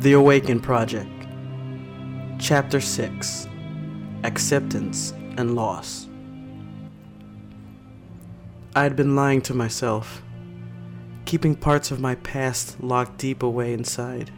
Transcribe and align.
The 0.00 0.12
Awaken 0.12 0.60
Project, 0.60 1.10
Chapter 2.38 2.80
6 2.80 3.48
Acceptance 4.22 5.12
and 5.36 5.56
Loss. 5.56 6.06
I 8.76 8.84
had 8.84 8.94
been 8.94 9.16
lying 9.16 9.40
to 9.42 9.54
myself, 9.54 10.22
keeping 11.24 11.56
parts 11.56 11.90
of 11.90 11.98
my 11.98 12.14
past 12.14 12.80
locked 12.80 13.18
deep 13.18 13.42
away 13.42 13.72
inside. 13.72 14.30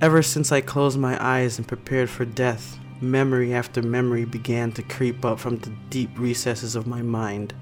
Ever 0.00 0.22
since 0.22 0.52
I 0.52 0.60
closed 0.60 0.96
my 0.96 1.20
eyes 1.20 1.58
and 1.58 1.66
prepared 1.66 2.08
for 2.08 2.24
death, 2.24 2.78
memory 3.00 3.52
after 3.52 3.82
memory 3.82 4.26
began 4.26 4.70
to 4.74 4.82
creep 4.82 5.24
up 5.24 5.40
from 5.40 5.58
the 5.58 5.72
deep 5.88 6.16
recesses 6.16 6.76
of 6.76 6.86
my 6.86 7.02
mind. 7.02 7.52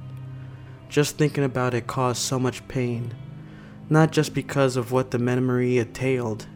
Just 0.91 1.17
thinking 1.17 1.45
about 1.45 1.73
it 1.73 1.87
caused 1.87 2.21
so 2.21 2.39
much 2.39 2.69
pain, 2.69 3.15
not 3.89 4.13
just 4.13 4.35
because 4.35 4.77
of 4.77 4.93
what 4.93 5.13
the 5.13 5.19
memory 5.19 5.79
entailed 5.79 6.47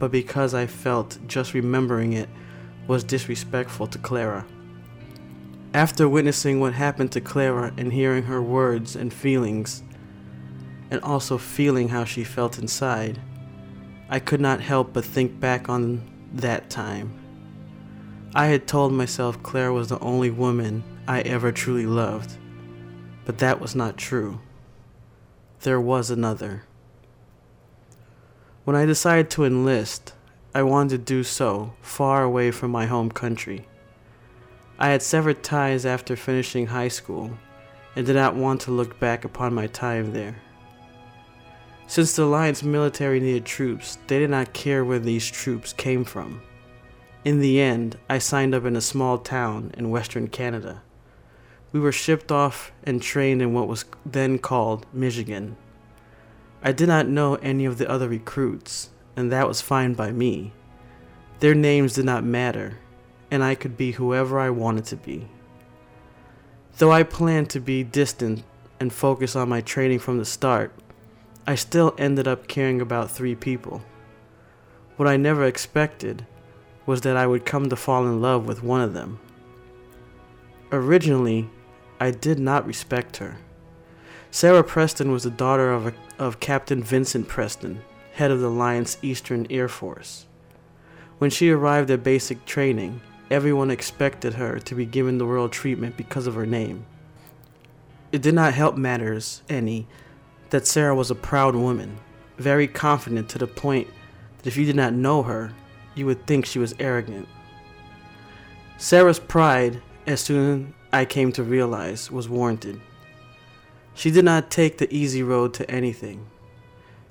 but 0.00 0.10
because 0.10 0.54
I 0.54 0.66
felt 0.66 1.18
just 1.28 1.54
remembering 1.54 2.14
it 2.14 2.28
was 2.88 3.04
disrespectful 3.04 3.86
to 3.86 3.98
Clara. 3.98 4.44
After 5.74 6.08
witnessing 6.08 6.58
what 6.58 6.72
happened 6.72 7.12
to 7.12 7.20
Clara 7.20 7.72
and 7.76 7.92
hearing 7.92 8.24
her 8.24 8.42
words 8.42 8.96
and 8.96 9.12
feelings, 9.12 9.84
and 10.90 11.00
also 11.02 11.38
feeling 11.38 11.90
how 11.90 12.04
she 12.04 12.24
felt 12.24 12.58
inside, 12.58 13.20
I 14.08 14.18
could 14.18 14.40
not 14.40 14.60
help 14.60 14.92
but 14.92 15.04
think 15.04 15.38
back 15.38 15.68
on 15.68 16.02
that 16.32 16.70
time. 16.70 17.12
I 18.34 18.46
had 18.46 18.66
told 18.66 18.92
myself 18.92 19.42
Clara 19.42 19.72
was 19.72 19.88
the 19.88 20.00
only 20.00 20.30
woman 20.30 20.82
I 21.06 21.20
ever 21.20 21.52
truly 21.52 21.86
loved, 21.86 22.36
but 23.24 23.38
that 23.38 23.60
was 23.60 23.76
not 23.76 23.96
true. 23.96 24.40
There 25.60 25.80
was 25.80 26.10
another. 26.10 26.64
When 28.64 28.76
I 28.76 28.84
decided 28.84 29.30
to 29.30 29.44
enlist, 29.44 30.12
I 30.54 30.62
wanted 30.64 30.90
to 30.90 30.98
do 30.98 31.22
so 31.22 31.72
far 31.80 32.22
away 32.22 32.50
from 32.50 32.70
my 32.70 32.84
home 32.84 33.10
country. 33.10 33.66
I 34.78 34.88
had 34.90 35.02
severed 35.02 35.42
ties 35.42 35.86
after 35.86 36.14
finishing 36.14 36.66
high 36.66 36.88
school 36.88 37.38
and 37.96 38.06
did 38.06 38.16
not 38.16 38.36
want 38.36 38.60
to 38.62 38.70
look 38.70 39.00
back 39.00 39.24
upon 39.24 39.54
my 39.54 39.66
time 39.66 40.12
there. 40.12 40.42
Since 41.86 42.14
the 42.14 42.24
Alliance 42.24 42.62
military 42.62 43.18
needed 43.18 43.46
troops, 43.46 43.98
they 44.06 44.18
did 44.18 44.30
not 44.30 44.52
care 44.52 44.84
where 44.84 44.98
these 44.98 45.28
troops 45.28 45.72
came 45.72 46.04
from. 46.04 46.42
In 47.24 47.40
the 47.40 47.60
end, 47.60 47.98
I 48.08 48.18
signed 48.18 48.54
up 48.54 48.64
in 48.64 48.76
a 48.76 48.80
small 48.80 49.18
town 49.18 49.72
in 49.76 49.90
western 49.90 50.28
Canada. 50.28 50.82
We 51.72 51.80
were 51.80 51.92
shipped 51.92 52.30
off 52.30 52.72
and 52.84 53.00
trained 53.00 53.40
in 53.40 53.54
what 53.54 53.68
was 53.68 53.86
then 54.04 54.38
called 54.38 54.86
Michigan. 54.92 55.56
I 56.62 56.72
did 56.72 56.88
not 56.88 57.08
know 57.08 57.36
any 57.36 57.64
of 57.64 57.78
the 57.78 57.88
other 57.88 58.08
recruits, 58.08 58.90
and 59.16 59.32
that 59.32 59.48
was 59.48 59.60
fine 59.60 59.94
by 59.94 60.12
me. 60.12 60.52
Their 61.40 61.54
names 61.54 61.94
did 61.94 62.04
not 62.04 62.22
matter, 62.22 62.78
and 63.30 63.42
I 63.42 63.54
could 63.54 63.76
be 63.76 63.92
whoever 63.92 64.38
I 64.38 64.50
wanted 64.50 64.84
to 64.86 64.96
be. 64.96 65.28
Though 66.78 66.92
I 66.92 67.02
planned 67.02 67.50
to 67.50 67.60
be 67.60 67.82
distant 67.82 68.44
and 68.78 68.92
focus 68.92 69.34
on 69.36 69.48
my 69.48 69.60
training 69.60 70.00
from 70.00 70.18
the 70.18 70.24
start, 70.24 70.72
I 71.46 71.54
still 71.54 71.94
ended 71.98 72.28
up 72.28 72.46
caring 72.46 72.80
about 72.80 73.10
three 73.10 73.34
people. 73.34 73.82
What 74.96 75.08
I 75.08 75.16
never 75.16 75.44
expected 75.44 76.26
was 76.84 77.00
that 77.02 77.16
I 77.16 77.26
would 77.26 77.46
come 77.46 77.68
to 77.70 77.76
fall 77.76 78.06
in 78.06 78.20
love 78.20 78.46
with 78.46 78.62
one 78.62 78.82
of 78.82 78.92
them. 78.92 79.18
Originally, 80.72 81.48
I 81.98 82.10
did 82.10 82.38
not 82.38 82.66
respect 82.66 83.16
her. 83.16 83.38
Sarah 84.30 84.62
Preston 84.62 85.10
was 85.10 85.24
the 85.24 85.30
daughter 85.30 85.72
of, 85.72 85.88
a, 85.88 85.94
of 86.20 86.38
Captain 86.38 86.82
Vincent 86.82 87.26
Preston, 87.26 87.80
head 88.12 88.30
of 88.30 88.40
the 88.40 88.46
Alliance 88.46 88.98
Eastern 89.00 89.46
Air 89.48 89.68
Force. 89.68 90.26
When 91.16 91.30
she 91.30 91.50
arrived 91.50 91.90
at 91.90 92.04
basic 92.04 92.44
training, 92.44 93.00
everyone 93.30 93.70
expected 93.70 94.34
her 94.34 94.58
to 94.60 94.74
be 94.74 94.84
given 94.84 95.16
the 95.16 95.24
royal 95.24 95.48
treatment 95.48 95.96
because 95.96 96.26
of 96.26 96.34
her 96.34 96.44
name. 96.44 96.84
It 98.12 98.20
did 98.20 98.34
not 98.34 98.52
help 98.52 98.76
matters 98.76 99.42
any 99.48 99.86
that 100.50 100.66
Sarah 100.66 100.94
was 100.94 101.10
a 101.10 101.14
proud 101.14 101.54
woman, 101.54 101.96
very 102.36 102.68
confident 102.68 103.30
to 103.30 103.38
the 103.38 103.46
point 103.46 103.88
that 104.38 104.46
if 104.46 104.58
you 104.58 104.66
did 104.66 104.76
not 104.76 104.92
know 104.92 105.22
her, 105.22 105.52
you 105.94 106.04
would 106.04 106.26
think 106.26 106.44
she 106.44 106.58
was 106.58 106.74
arrogant. 106.78 107.28
Sarah's 108.76 109.18
pride, 109.18 109.80
as 110.06 110.20
soon 110.20 110.66
as 110.66 110.74
I 110.92 111.04
came 111.06 111.32
to 111.32 111.42
realize, 111.42 112.10
was 112.10 112.28
warranted. 112.28 112.78
She 114.00 114.10
did 114.10 114.24
not 114.24 114.50
take 114.50 114.78
the 114.78 114.90
easy 114.90 115.22
road 115.22 115.52
to 115.52 115.70
anything. 115.70 116.24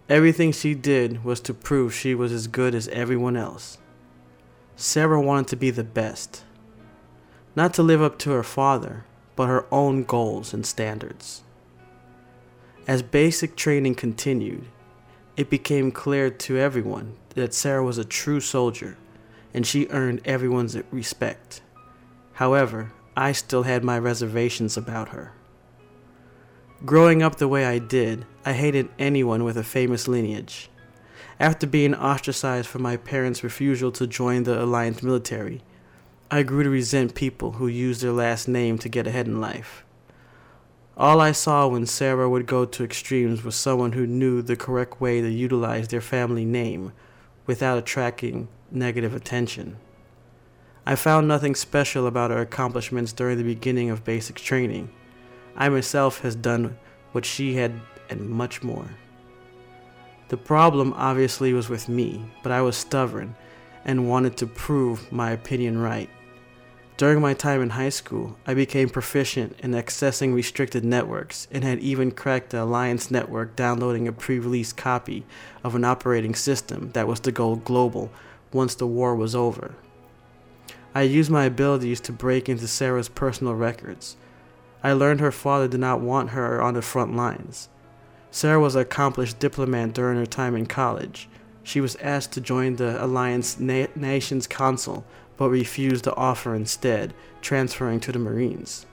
Everything 0.10 0.52
she 0.52 0.74
did 0.74 1.24
was 1.24 1.40
to 1.42 1.54
prove 1.54 1.94
she 1.94 2.16
was 2.16 2.32
as 2.32 2.48
good 2.48 2.74
as 2.74 2.88
everyone 2.88 3.38
else. 3.38 3.78
Sarah 4.76 5.22
wanted 5.22 5.50
to 5.50 5.56
be 5.56 5.70
the 5.70 5.84
best. 5.84 6.44
Not 7.56 7.76
to 7.76 7.84
live 7.84 8.02
up 8.02 8.18
to 8.18 8.32
her 8.32 8.42
father, 8.42 9.06
but 9.36 9.46
her 9.46 9.68
own 9.72 10.04
goals 10.04 10.52
and 10.52 10.66
standards. 10.66 11.44
As 12.88 13.04
basic 13.04 13.56
training 13.56 13.94
continued, 13.94 14.66
it 15.38 15.52
became 15.52 15.92
clear 15.92 16.32
to 16.32 16.58
everyone 16.58 17.18
that 17.36 17.54
Sarah 17.54 17.84
was 17.84 18.00
a 18.00 18.04
true 18.04 18.40
soldier 18.40 18.98
and 19.54 19.68
she 19.68 19.86
earned 19.92 20.22
everyone's 20.26 20.76
respect. 20.90 21.62
However, 22.34 22.94
I 23.16 23.34
still 23.34 23.62
had 23.62 23.84
my 23.84 24.00
reservations 24.00 24.76
about 24.76 25.10
her. 25.10 25.34
Growing 26.86 27.22
up 27.22 27.36
the 27.36 27.48
way 27.50 27.66
I 27.66 27.78
did, 27.78 28.26
I 28.46 28.54
hated 28.54 28.88
anyone 28.98 29.44
with 29.44 29.58
a 29.58 29.66
famous 29.66 30.08
lineage. 30.08 30.70
After 31.38 31.68
being 31.68 31.94
ostracized 31.94 32.68
for 32.68 32.80
my 32.80 32.96
parents' 32.96 33.44
refusal 33.44 33.92
to 33.92 34.08
join 34.08 34.44
the 34.44 34.64
Alliance 34.64 35.04
military, 35.04 35.62
I 36.32 36.44
grew 36.44 36.64
to 36.64 36.70
resent 36.70 37.16
people 37.16 37.54
who 37.54 37.68
used 37.68 38.02
their 38.02 38.14
last 38.14 38.48
name 38.48 38.78
to 38.78 38.88
get 38.88 39.08
ahead 39.08 39.28
in 39.28 39.42
life. 39.42 39.84
All 40.96 41.20
I 41.20 41.34
saw 41.34 41.68
when 41.68 41.86
Sarah 41.86 42.30
would 42.30 42.46
go 42.46 42.64
to 42.64 42.84
extremes 42.86 43.44
was 43.44 43.56
someone 43.56 43.92
who 43.92 44.08
knew 44.08 44.42
the 44.42 44.56
correct 44.56 45.02
way 45.02 45.20
to 45.20 45.30
utilize 45.30 45.90
their 45.90 46.00
family 46.00 46.46
name 46.46 46.94
without 47.46 47.78
attracting 47.78 48.48
negative 48.72 49.14
attention. 49.14 49.76
I 50.86 50.96
found 50.96 51.28
nothing 51.28 51.56
special 51.56 52.08
about 52.08 52.32
her 52.32 52.40
accomplishments 52.40 53.12
during 53.12 53.38
the 53.38 53.44
beginning 53.44 53.90
of 53.90 54.06
basic 54.06 54.38
training. 54.38 54.92
I 55.56 55.70
myself 55.70 56.22
has 56.22 56.36
done 56.36 56.78
what 57.12 57.26
she 57.26 57.56
had 57.56 57.80
and 58.10 58.30
much 58.30 58.64
more. 58.64 58.88
The 60.30 60.38
problem 60.38 60.94
obviously 60.94 61.54
was 61.54 61.70
with 61.70 61.90
me, 61.90 62.32
but 62.44 62.52
I 62.52 62.62
was 62.62 62.78
stubborn 62.78 63.36
and 63.84 64.10
wanted 64.10 64.38
to 64.38 64.48
prove 64.48 65.12
my 65.12 65.32
opinion 65.32 65.80
right. 65.80 66.10
During 66.98 67.22
my 67.22 67.34
time 67.34 67.62
in 67.62 67.70
high 67.70 67.90
school, 67.90 68.38
I 68.46 68.54
became 68.54 68.90
proficient 68.90 69.58
in 69.62 69.72
accessing 69.72 70.36
restricted 70.36 70.84
networks 70.84 71.48
and 71.50 71.64
had 71.64 71.80
even 71.80 72.12
cracked 72.12 72.50
the 72.50 72.62
Alliance 72.62 73.10
network 73.10 73.56
downloading 73.56 74.08
a 74.08 74.12
pre 74.12 74.38
release 74.38 74.74
copy 74.74 75.26
of 75.64 75.76
an 75.76 75.86
operating 75.86 76.36
system 76.36 76.92
that 76.92 77.08
was 77.08 77.22
to 77.22 77.32
go 77.32 77.56
global 77.56 78.12
once 78.52 78.76
the 78.76 78.86
war 78.86 79.16
was 79.16 79.34
over. 79.34 79.76
I 80.94 81.04
used 81.04 81.32
my 81.32 81.46
abilities 81.46 82.02
to 82.02 82.12
break 82.12 82.50
into 82.50 82.68
Sarah's 82.68 83.08
personal 83.08 83.56
records, 83.56 84.18
I 84.84 84.94
learned 84.94 85.20
her 85.20 85.32
father 85.32 85.68
did 85.68 85.80
not 85.80 86.02
want 86.02 86.32
her 86.32 86.62
on 86.62 86.74
the 86.74 86.82
front 86.82 87.16
lines. 87.16 87.70
Sarah 88.32 88.60
was 88.60 88.76
an 88.76 88.82
accomplished 88.82 89.40
diplomat 89.40 89.94
during 89.94 90.18
her 90.18 90.26
time 90.26 90.56
in 90.56 90.66
college. 90.66 91.28
She 91.64 91.82
was 91.82 91.96
asked 91.98 92.32
to 92.34 92.42
join 92.42 92.76
the 92.76 93.04
Alliance 93.04 93.60
Na- 93.60 93.88
Nations 93.96 94.48
Council, 94.48 95.06
but 95.38 95.50
refused 95.50 96.06
the 96.06 96.16
offer 96.16 96.56
instead, 96.56 97.14
transferring 97.42 98.00
to 98.02 98.12
the 98.12 98.20
Marines. 98.20 98.86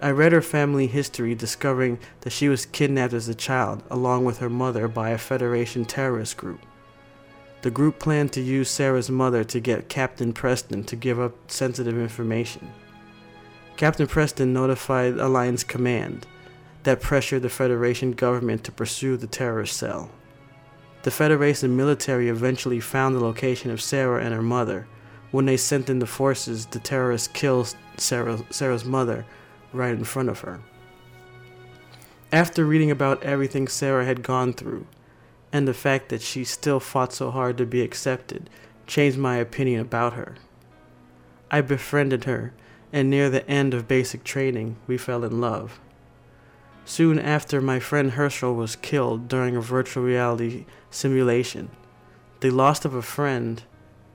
I 0.00 0.10
read 0.10 0.32
her 0.32 0.42
family 0.42 0.86
history, 0.86 1.34
discovering 1.34 1.98
that 2.20 2.30
she 2.30 2.48
was 2.48 2.66
kidnapped 2.66 3.14
as 3.14 3.28
a 3.28 3.34
child, 3.34 3.82
along 3.90 4.24
with 4.24 4.38
her 4.38 4.50
mother, 4.50 4.86
by 4.86 5.10
a 5.10 5.18
Federation 5.18 5.84
terrorist 5.84 6.36
group. 6.36 6.60
The 7.62 7.70
group 7.72 7.98
planned 7.98 8.32
to 8.34 8.40
use 8.40 8.70
Sarah's 8.70 9.10
mother 9.10 9.42
to 9.42 9.58
get 9.58 9.88
Captain 9.88 10.32
Preston 10.32 10.84
to 10.84 10.94
give 10.94 11.18
up 11.18 11.34
sensitive 11.50 11.98
information. 11.98 12.72
Captain 13.78 14.08
Preston 14.08 14.52
notified 14.52 15.18
Alliance 15.18 15.62
Command 15.62 16.26
that 16.82 17.00
pressured 17.00 17.42
the 17.42 17.48
Federation 17.48 18.10
government 18.10 18.64
to 18.64 18.72
pursue 18.72 19.16
the 19.16 19.28
terrorist 19.28 19.76
cell. 19.76 20.10
The 21.04 21.12
Federation 21.12 21.76
military 21.76 22.28
eventually 22.28 22.80
found 22.80 23.14
the 23.14 23.20
location 23.20 23.70
of 23.70 23.80
Sarah 23.80 24.20
and 24.24 24.34
her 24.34 24.42
mother. 24.42 24.88
When 25.30 25.46
they 25.46 25.56
sent 25.56 25.88
in 25.88 26.00
the 26.00 26.06
forces, 26.06 26.66
the 26.66 26.80
terrorists 26.80 27.28
killed 27.28 27.76
Sarah, 27.96 28.40
Sarah's 28.50 28.84
mother 28.84 29.24
right 29.72 29.94
in 29.94 30.02
front 30.02 30.28
of 30.28 30.40
her. 30.40 30.58
After 32.32 32.64
reading 32.64 32.90
about 32.90 33.22
everything 33.22 33.68
Sarah 33.68 34.04
had 34.04 34.24
gone 34.24 34.54
through, 34.54 34.88
and 35.52 35.68
the 35.68 35.72
fact 35.72 36.08
that 36.08 36.20
she 36.20 36.42
still 36.42 36.80
fought 36.80 37.12
so 37.12 37.30
hard 37.30 37.56
to 37.58 37.64
be 37.64 37.82
accepted, 37.82 38.50
changed 38.88 39.18
my 39.18 39.36
opinion 39.36 39.80
about 39.80 40.14
her. 40.14 40.34
I 41.48 41.60
befriended 41.60 42.24
her 42.24 42.54
and 42.92 43.10
near 43.10 43.28
the 43.30 43.48
end 43.48 43.74
of 43.74 43.88
basic 43.88 44.24
training, 44.24 44.76
we 44.86 44.96
fell 44.96 45.24
in 45.24 45.40
love. 45.40 45.80
Soon 46.84 47.18
after, 47.18 47.60
my 47.60 47.78
friend 47.78 48.12
Herschel 48.12 48.54
was 48.54 48.76
killed 48.76 49.28
during 49.28 49.54
a 49.54 49.60
virtual 49.60 50.02
reality 50.02 50.64
simulation. 50.90 51.70
The 52.40 52.50
loss 52.50 52.84
of 52.84 52.94
a 52.94 53.02
friend 53.02 53.62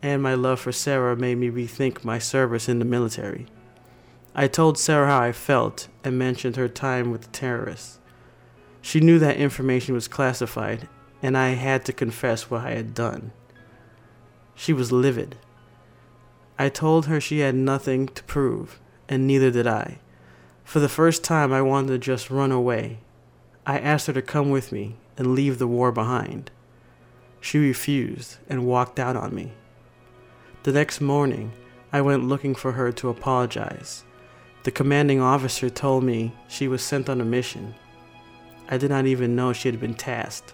and 0.01 0.21
my 0.21 0.33
love 0.33 0.59
for 0.59 0.71
Sarah 0.71 1.15
made 1.15 1.37
me 1.37 1.49
rethink 1.49 2.03
my 2.03 2.19
service 2.19 2.67
in 2.67 2.79
the 2.79 2.85
military. 2.85 3.45
I 4.35 4.47
told 4.47 4.77
Sarah 4.77 5.07
how 5.07 5.21
I 5.21 5.31
felt 5.31 5.87
and 6.03 6.17
mentioned 6.17 6.55
her 6.55 6.67
time 6.67 7.11
with 7.11 7.21
the 7.21 7.27
terrorists. 7.29 7.99
She 8.81 8.99
knew 8.99 9.19
that 9.19 9.37
information 9.37 9.93
was 9.93 10.07
classified, 10.07 10.89
and 11.21 11.37
I 11.37 11.49
had 11.49 11.85
to 11.85 11.93
confess 11.93 12.49
what 12.49 12.65
I 12.65 12.71
had 12.71 12.93
done. 12.93 13.31
She 14.55 14.73
was 14.73 14.91
livid. 14.91 15.37
I 16.57 16.69
told 16.69 17.07
her 17.07 17.19
she 17.19 17.39
had 17.39 17.55
nothing 17.55 18.07
to 18.09 18.23
prove, 18.23 18.79
and 19.09 19.25
neither 19.25 19.49
did 19.49 19.67
I. 19.67 19.99
For 20.63 20.79
the 20.79 20.89
first 20.89 21.23
time, 21.23 21.51
I 21.51 21.61
wanted 21.61 21.89
to 21.89 21.97
just 21.97 22.29
run 22.29 22.51
away. 22.51 22.99
I 23.65 23.79
asked 23.79 24.07
her 24.07 24.13
to 24.13 24.21
come 24.21 24.49
with 24.49 24.71
me 24.71 24.95
and 25.17 25.35
leave 25.35 25.57
the 25.57 25.67
war 25.67 25.91
behind. 25.91 26.51
She 27.41 27.57
refused 27.57 28.37
and 28.47 28.65
walked 28.65 28.99
out 28.99 29.15
on 29.15 29.33
me. 29.33 29.53
The 30.63 30.71
next 30.71 31.01
morning, 31.01 31.51
I 31.91 32.01
went 32.01 32.23
looking 32.23 32.55
for 32.55 32.71
her 32.73 32.91
to 32.93 33.09
apologize. 33.09 34.03
The 34.63 34.71
commanding 34.71 35.19
officer 35.19 35.69
told 35.69 36.03
me 36.03 36.33
she 36.47 36.67
was 36.67 36.81
sent 36.81 37.09
on 37.09 37.19
a 37.19 37.25
mission. 37.25 37.75
I 38.69 38.77
did 38.77 38.89
not 38.89 39.05
even 39.05 39.35
know 39.35 39.53
she 39.53 39.69
had 39.69 39.79
been 39.79 39.93
tasked. 39.93 40.53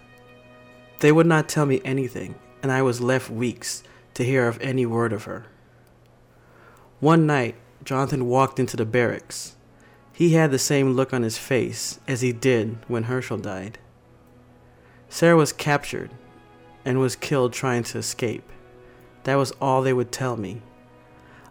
They 1.00 1.12
would 1.12 1.28
not 1.28 1.48
tell 1.48 1.66
me 1.66 1.81
anything, 1.86 2.36
and 2.63 2.72
I 2.72 2.81
was 2.81 3.02
left 3.02 3.30
weeks 3.30 3.84
to 4.16 4.25
hear 4.25 4.48
of 4.48 4.60
any 4.62 4.86
word 4.86 5.13
of 5.13 5.25
her. 5.25 5.45
One 7.00 7.25
night, 7.25 7.56
Jonathan 7.86 8.28
walked 8.28 8.60
into 8.60 8.75
the 8.75 8.86
barracks. 8.86 9.56
He 10.12 10.34
had 10.34 10.51
the 10.51 10.60
same 10.60 10.92
look 10.92 11.13
on 11.13 11.24
his 11.24 11.38
face 11.38 11.98
as 12.10 12.19
he 12.19 12.34
did 12.34 12.78
when 12.90 13.04
Herschel 13.04 13.38
died. 13.38 13.78
Sarah 15.07 15.38
was 15.38 15.54
captured 15.54 16.12
and 16.84 17.00
was 17.00 17.16
killed 17.16 17.54
trying 17.54 17.84
to 17.84 17.98
escape. 17.98 18.51
That 19.24 19.36
was 19.36 19.51
all 19.62 19.81
they 19.81 19.94
would 19.94 20.12
tell 20.12 20.36
me. 20.36 20.62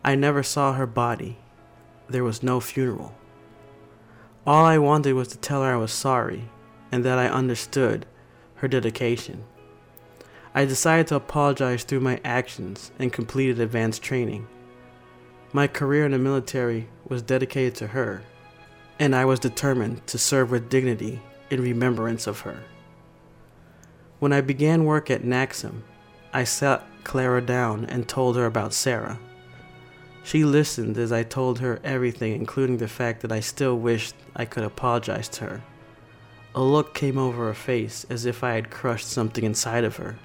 I 0.04 0.14
never 0.16 0.42
saw 0.42 0.74
her 0.74 0.86
body. 0.86 1.38
There 2.10 2.24
was 2.24 2.42
no 2.42 2.60
funeral. 2.60 3.14
All 4.46 4.66
I 4.66 4.76
wanted 4.76 5.14
was 5.14 5.28
to 5.28 5.38
tell 5.38 5.62
her 5.62 5.72
I 5.72 5.76
was 5.76 5.92
sorry 5.92 6.50
and 6.92 7.04
that 7.06 7.18
I 7.18 7.26
understood 7.26 8.04
her 8.56 8.68
dedication. 8.68 9.44
I 10.54 10.66
decided 10.66 11.06
to 11.06 11.16
apologize 11.16 11.84
through 11.84 12.00
my 12.00 12.20
actions 12.22 12.90
and 12.98 13.12
completed 13.12 13.60
advanced 13.60 14.02
training. 14.02 14.46
My 15.52 15.66
career 15.66 16.04
in 16.04 16.12
the 16.12 16.18
military 16.18 16.88
was 17.08 17.22
dedicated 17.22 17.74
to 17.76 17.86
her, 17.88 18.22
and 18.98 19.16
I 19.16 19.24
was 19.24 19.40
determined 19.40 20.06
to 20.08 20.18
serve 20.18 20.50
with 20.50 20.68
dignity 20.68 21.22
in 21.48 21.62
remembrance 21.62 22.26
of 22.26 22.40
her. 22.40 22.62
When 24.18 24.32
I 24.32 24.42
began 24.42 24.84
work 24.84 25.10
at 25.10 25.22
Naxxam, 25.22 25.82
I 26.34 26.44
sat 26.44 26.84
Clara 27.04 27.40
down 27.40 27.86
and 27.86 28.06
told 28.06 28.36
her 28.36 28.44
about 28.44 28.74
Sarah. 28.74 29.18
She 30.22 30.44
listened 30.44 30.98
as 30.98 31.12
I 31.12 31.22
told 31.22 31.60
her 31.60 31.80
everything, 31.82 32.34
including 32.34 32.76
the 32.76 32.88
fact 32.88 33.22
that 33.22 33.32
I 33.32 33.40
still 33.40 33.78
wished 33.78 34.14
I 34.36 34.44
could 34.44 34.64
apologize 34.64 35.30
to 35.30 35.44
her. 35.46 35.62
A 36.54 36.62
look 36.62 36.92
came 36.92 37.16
over 37.16 37.46
her 37.46 37.54
face 37.54 38.04
as 38.10 38.26
if 38.26 38.44
I 38.44 38.52
had 38.52 38.70
crushed 38.70 39.08
something 39.08 39.44
inside 39.44 39.84
of 39.84 39.96
her. 39.96 40.16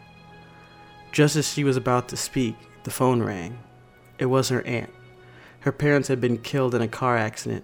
Just 1.14 1.38
as 1.38 1.54
she 1.54 1.64
was 1.64 1.78
about 1.78 2.10
to 2.10 2.18
speak, 2.18 2.56
the 2.84 2.92
phone 2.92 3.24
rang. 3.24 3.58
It 4.20 4.26
was 4.26 4.50
her 4.50 4.64
aunt. 4.64 4.90
Her 5.64 5.72
parents 5.72 6.10
had 6.10 6.20
been 6.20 6.40
killed 6.40 6.76
in 6.76 6.82
a 6.82 6.90
car 6.90 7.18
accident. 7.18 7.64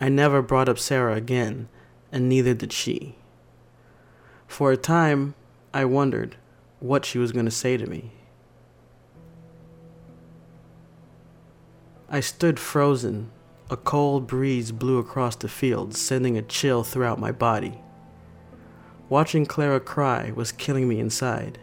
I 0.00 0.08
never 0.08 0.40
brought 0.40 0.70
up 0.70 0.78
Sarah 0.78 1.16
again, 1.16 1.68
and 2.10 2.30
neither 2.30 2.54
did 2.54 2.72
she. 2.72 3.16
For 4.46 4.72
a 4.72 4.78
time, 4.78 5.34
I 5.74 5.84
wondered 5.84 6.36
what 6.80 7.04
she 7.04 7.18
was 7.18 7.30
going 7.30 7.44
to 7.44 7.50
say 7.50 7.76
to 7.76 7.86
me. 7.86 8.12
I 12.08 12.20
stood 12.20 12.58
frozen. 12.58 13.32
A 13.70 13.76
cold 13.76 14.26
breeze 14.26 14.72
blew 14.72 14.96
across 14.98 15.36
the 15.36 15.46
field, 15.46 15.94
sending 15.94 16.38
a 16.38 16.42
chill 16.42 16.84
throughout 16.84 17.20
my 17.20 17.32
body. 17.32 17.82
Watching 19.10 19.44
Clara 19.44 19.78
cry 19.78 20.32
was 20.34 20.52
killing 20.52 20.88
me 20.88 21.00
inside, 21.00 21.58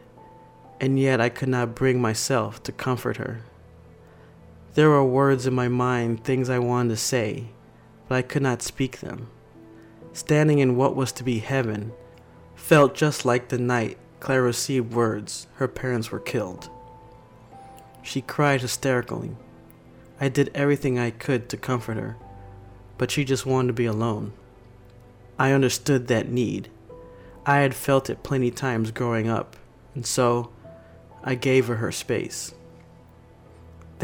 and 0.79 0.99
yet 0.99 1.19
I 1.19 1.29
could 1.29 1.49
not 1.49 1.73
bring 1.73 1.99
myself 1.99 2.61
to 2.61 2.71
comfort 2.71 3.17
her. 3.17 3.41
There 4.75 4.89
were 4.89 5.05
words 5.05 5.47
in 5.47 5.53
my 5.53 5.69
mind, 5.69 6.25
things 6.25 6.49
I 6.49 6.59
wanted 6.59 6.89
to 6.89 6.97
say, 6.97 7.45
but 8.09 8.15
I 8.15 8.21
could 8.21 8.41
not 8.41 8.61
speak 8.61 8.99
them. 8.99 9.29
Standing 10.11 10.59
in 10.59 10.75
what 10.75 10.97
was 10.97 11.13
to 11.13 11.23
be 11.23 11.39
heaven 11.39 11.93
felt 12.55 12.93
just 12.93 13.23
like 13.23 13.47
the 13.47 13.57
night 13.57 13.97
Clara 14.19 14.41
received 14.41 14.93
words 14.93 15.47
her 15.55 15.69
parents 15.69 16.11
were 16.11 16.19
killed. 16.19 16.69
She 18.03 18.19
cried 18.19 18.59
hysterically. 18.59 19.37
I 20.19 20.27
did 20.27 20.51
everything 20.53 20.99
I 20.99 21.09
could 21.09 21.47
to 21.49 21.57
comfort 21.57 21.95
her, 21.95 22.17
but 22.97 23.11
she 23.11 23.23
just 23.23 23.45
wanted 23.45 23.67
to 23.67 23.73
be 23.73 23.85
alone. 23.85 24.33
I 25.39 25.53
understood 25.53 26.07
that 26.07 26.27
need. 26.27 26.69
I 27.45 27.59
had 27.59 27.75
felt 27.75 28.09
it 28.09 28.23
plenty 28.23 28.51
times 28.51 28.91
growing 28.91 29.29
up, 29.29 29.55
and 29.93 30.05
so 30.05 30.49
I 31.23 31.35
gave 31.35 31.67
her 31.67 31.75
her 31.75 31.93
space. 31.93 32.53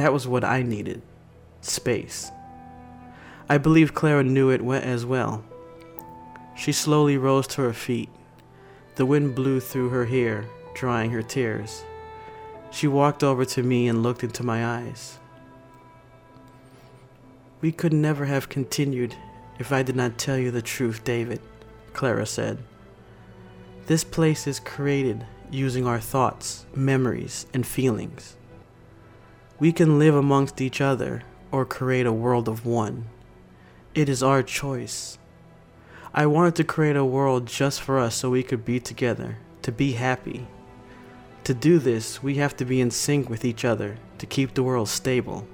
That 0.01 0.13
was 0.13 0.27
what 0.27 0.43
I 0.43 0.63
needed 0.63 1.03
space. 1.61 2.31
I 3.47 3.59
believe 3.59 3.93
Clara 3.93 4.23
knew 4.23 4.49
it 4.49 4.63
as 4.63 5.05
well. 5.05 5.43
She 6.57 6.71
slowly 6.71 7.17
rose 7.17 7.45
to 7.49 7.61
her 7.61 7.71
feet. 7.71 8.09
The 8.95 9.05
wind 9.05 9.35
blew 9.35 9.59
through 9.59 9.89
her 9.89 10.05
hair, 10.05 10.45
drying 10.73 11.11
her 11.11 11.21
tears. 11.21 11.83
She 12.71 12.87
walked 12.87 13.23
over 13.23 13.45
to 13.45 13.61
me 13.61 13.87
and 13.87 14.01
looked 14.01 14.23
into 14.23 14.43
my 14.43 14.65
eyes. 14.65 15.19
We 17.61 17.71
could 17.71 17.93
never 17.93 18.25
have 18.25 18.49
continued 18.49 19.15
if 19.59 19.71
I 19.71 19.83
did 19.83 19.95
not 19.95 20.17
tell 20.17 20.35
you 20.35 20.49
the 20.49 20.63
truth, 20.63 21.03
David, 21.03 21.41
Clara 21.93 22.25
said. 22.25 22.57
This 23.85 24.03
place 24.03 24.47
is 24.47 24.59
created 24.59 25.27
using 25.51 25.85
our 25.85 25.99
thoughts, 25.99 26.65
memories, 26.73 27.45
and 27.53 27.67
feelings. 27.67 28.35
We 29.61 29.71
can 29.71 29.99
live 29.99 30.15
amongst 30.15 30.59
each 30.59 30.81
other 30.81 31.21
or 31.51 31.65
create 31.65 32.07
a 32.07 32.11
world 32.11 32.47
of 32.47 32.65
one. 32.65 33.05
It 33.93 34.09
is 34.09 34.23
our 34.23 34.41
choice. 34.41 35.19
I 36.15 36.25
wanted 36.25 36.55
to 36.55 36.63
create 36.63 36.95
a 36.95 37.05
world 37.05 37.45
just 37.45 37.79
for 37.79 37.99
us 37.99 38.15
so 38.15 38.31
we 38.31 38.41
could 38.41 38.65
be 38.65 38.79
together, 38.79 39.37
to 39.61 39.71
be 39.71 39.91
happy. 39.91 40.47
To 41.43 41.53
do 41.53 41.77
this, 41.77 42.23
we 42.23 42.37
have 42.37 42.57
to 42.57 42.65
be 42.65 42.81
in 42.81 42.89
sync 42.89 43.29
with 43.29 43.45
each 43.45 43.63
other 43.63 43.99
to 44.17 44.25
keep 44.25 44.55
the 44.55 44.63
world 44.63 44.89
stable. 44.89 45.47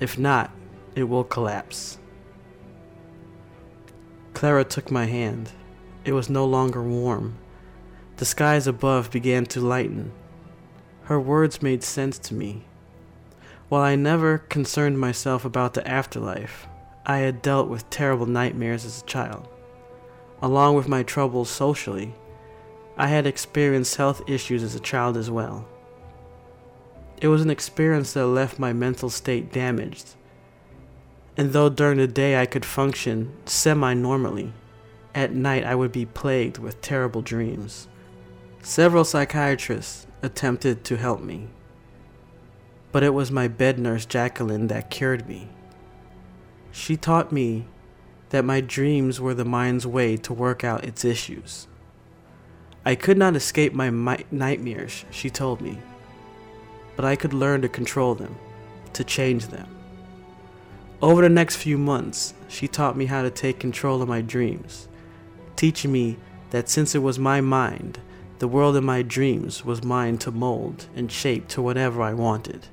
If 0.00 0.18
not, 0.18 0.50
it 0.96 1.04
will 1.04 1.22
collapse. 1.22 1.98
Clara 4.34 4.64
took 4.64 4.90
my 4.90 5.04
hand. 5.04 5.52
It 6.04 6.10
was 6.10 6.28
no 6.28 6.44
longer 6.44 6.82
warm. 6.82 7.38
The 8.16 8.24
skies 8.24 8.66
above 8.66 9.12
began 9.12 9.46
to 9.46 9.60
lighten. 9.60 10.10
Her 11.04 11.20
words 11.20 11.62
made 11.62 11.84
sense 11.84 12.18
to 12.18 12.34
me. 12.34 12.64
While 13.68 13.82
I 13.82 13.96
never 13.96 14.38
concerned 14.38 14.98
myself 14.98 15.44
about 15.44 15.74
the 15.74 15.86
afterlife, 15.86 16.66
I 17.04 17.18
had 17.18 17.42
dealt 17.42 17.68
with 17.68 17.90
terrible 17.90 18.24
nightmares 18.24 18.86
as 18.86 19.02
a 19.02 19.06
child. 19.06 19.46
Along 20.40 20.74
with 20.74 20.88
my 20.88 21.02
troubles 21.02 21.50
socially, 21.50 22.14
I 22.96 23.08
had 23.08 23.26
experienced 23.26 23.96
health 23.96 24.22
issues 24.26 24.62
as 24.62 24.74
a 24.74 24.80
child 24.80 25.18
as 25.18 25.30
well. 25.30 25.68
It 27.20 27.28
was 27.28 27.42
an 27.42 27.50
experience 27.50 28.14
that 28.14 28.26
left 28.26 28.58
my 28.58 28.72
mental 28.72 29.10
state 29.10 29.52
damaged. 29.52 30.14
And 31.36 31.52
though 31.52 31.68
during 31.68 31.98
the 31.98 32.06
day 32.06 32.40
I 32.40 32.46
could 32.46 32.64
function 32.64 33.34
semi 33.44 33.92
normally, 33.92 34.54
at 35.14 35.34
night 35.34 35.64
I 35.64 35.74
would 35.74 35.92
be 35.92 36.06
plagued 36.06 36.56
with 36.56 36.80
terrible 36.80 37.20
dreams. 37.20 37.86
Several 38.62 39.04
psychiatrists 39.04 40.06
attempted 40.22 40.84
to 40.84 40.96
help 40.96 41.20
me, 41.20 41.48
but 42.92 43.02
it 43.02 43.14
was 43.14 43.30
my 43.30 43.48
bed 43.48 43.78
nurse 43.78 44.06
Jacqueline 44.06 44.68
that 44.68 44.90
cured 44.90 45.28
me. 45.28 45.48
She 46.70 46.96
taught 46.96 47.32
me 47.32 47.66
that 48.30 48.44
my 48.44 48.60
dreams 48.60 49.20
were 49.20 49.34
the 49.34 49.44
mind's 49.44 49.86
way 49.86 50.16
to 50.16 50.32
work 50.32 50.64
out 50.64 50.84
its 50.84 51.04
issues. 51.04 51.66
I 52.84 52.94
could 52.94 53.18
not 53.18 53.36
escape 53.36 53.72
my 53.72 53.90
mi- 53.90 54.24
nightmares, 54.30 55.04
she 55.10 55.28
told 55.30 55.60
me, 55.60 55.78
but 56.96 57.04
I 57.04 57.16
could 57.16 57.32
learn 57.32 57.62
to 57.62 57.68
control 57.68 58.14
them, 58.14 58.36
to 58.94 59.04
change 59.04 59.48
them. 59.48 59.68
Over 61.00 61.22
the 61.22 61.28
next 61.28 61.56
few 61.56 61.78
months, 61.78 62.34
she 62.48 62.66
taught 62.66 62.96
me 62.96 63.06
how 63.06 63.22
to 63.22 63.30
take 63.30 63.60
control 63.60 64.02
of 64.02 64.08
my 64.08 64.20
dreams, 64.20 64.88
teaching 65.54 65.92
me 65.92 66.16
that 66.50 66.68
since 66.68 66.94
it 66.94 67.02
was 67.02 67.18
my 67.18 67.40
mind, 67.40 68.00
the 68.38 68.48
world 68.48 68.76
in 68.76 68.84
my 68.84 69.02
dreams 69.02 69.64
was 69.64 69.82
mine 69.84 70.18
to 70.18 70.30
mold 70.30 70.86
and 70.94 71.10
shape 71.10 71.48
to 71.48 71.62
whatever 71.62 72.02
I 72.02 72.14
wanted. 72.14 72.66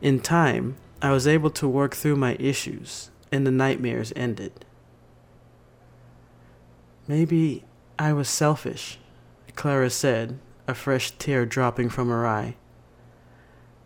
In 0.00 0.20
time, 0.20 0.76
I 1.02 1.10
was 1.10 1.26
able 1.26 1.50
to 1.50 1.68
work 1.68 1.94
through 1.94 2.16
my 2.16 2.36
issues, 2.38 3.10
and 3.32 3.46
the 3.46 3.50
nightmares 3.50 4.12
ended. 4.14 4.64
Maybe 7.06 7.64
I 7.98 8.12
was 8.12 8.28
selfish, 8.28 8.98
Clara 9.54 9.90
said 9.90 10.38
a 10.68 10.74
fresh 10.74 11.12
tear 11.12 11.46
dropping 11.46 11.88
from 11.88 12.08
her 12.10 12.26
eye. 12.26 12.56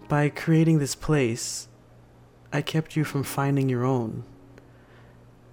By 0.09 0.28
creating 0.28 0.81
this 0.81 0.97
place, 0.97 1.69
I 2.52 2.61
kept 2.61 2.97
you 2.97 3.04
from 3.04 3.23
finding 3.23 3.69
your 3.69 3.85
own. 3.85 4.25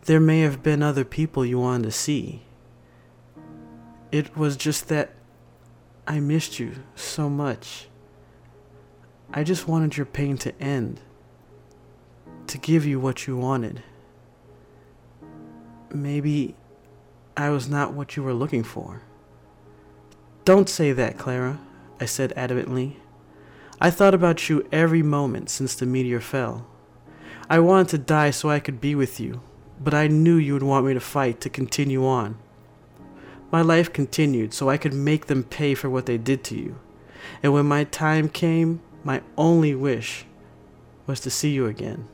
There 0.06 0.20
may 0.20 0.42
have 0.42 0.64
been 0.64 0.82
other 0.82 1.06
people 1.06 1.46
you 1.46 1.60
wanted 1.60 1.84
to 1.84 1.92
see. 1.92 2.44
It 4.12 4.36
was 4.36 4.58
just 4.58 4.88
that 4.88 5.14
I 6.08 6.20
missed 6.20 6.58
you 6.60 6.78
so 6.96 7.30
much. 7.30 7.89
I 9.32 9.44
just 9.44 9.68
wanted 9.68 9.96
your 9.96 10.08
pain 10.08 10.38
to 10.40 10.60
end, 10.60 11.02
to 12.48 12.58
give 12.58 12.86
you 12.86 13.00
what 13.00 13.28
you 13.28 13.38
wanted. 13.38 13.84
Maybe 15.94 16.56
I 17.38 17.50
was 17.50 17.70
not 17.70 17.94
what 17.94 18.16
you 18.16 18.24
were 18.24 18.34
looking 18.34 18.64
for. 18.64 19.04
Don't 20.46 20.68
say 20.68 20.94
that, 20.94 21.20
Clara, 21.20 21.60
I 22.00 22.06
said 22.06 22.34
adamantly. 22.36 22.96
I 23.80 23.92
thought 23.92 24.16
about 24.16 24.50
you 24.50 24.68
every 24.72 25.04
moment 25.04 25.52
since 25.52 25.76
the 25.76 25.86
meteor 25.86 26.20
fell. 26.20 26.66
I 27.50 27.60
wanted 27.60 27.90
to 27.90 27.98
die 28.00 28.32
so 28.32 28.50
I 28.50 28.60
could 28.60 28.82
be 28.82 28.96
with 28.96 29.20
you, 29.20 29.42
but 29.80 29.94
I 29.94 30.08
knew 30.08 30.38
you 30.38 30.54
would 30.54 30.64
want 30.64 30.88
me 30.88 30.96
to 30.96 31.00
fight 31.00 31.40
to 31.42 31.50
continue 31.52 32.04
on. 32.06 32.38
My 33.52 33.62
life 33.62 33.94
continued 33.94 34.56
so 34.56 34.70
I 34.70 34.78
could 34.78 34.94
make 34.94 35.28
them 35.28 35.44
pay 35.44 35.76
for 35.76 35.90
what 35.90 36.08
they 36.08 36.18
did 36.18 36.44
to 36.46 36.56
you. 36.56 36.80
And 37.44 37.54
when 37.54 37.68
my 37.68 37.84
time 37.84 38.28
came, 38.28 38.82
my 39.10 39.24
only 39.40 39.74
wish 39.74 40.24
was 41.08 41.20
to 41.20 41.32
see 41.32 41.50
you 41.50 41.66
again. 41.66 42.08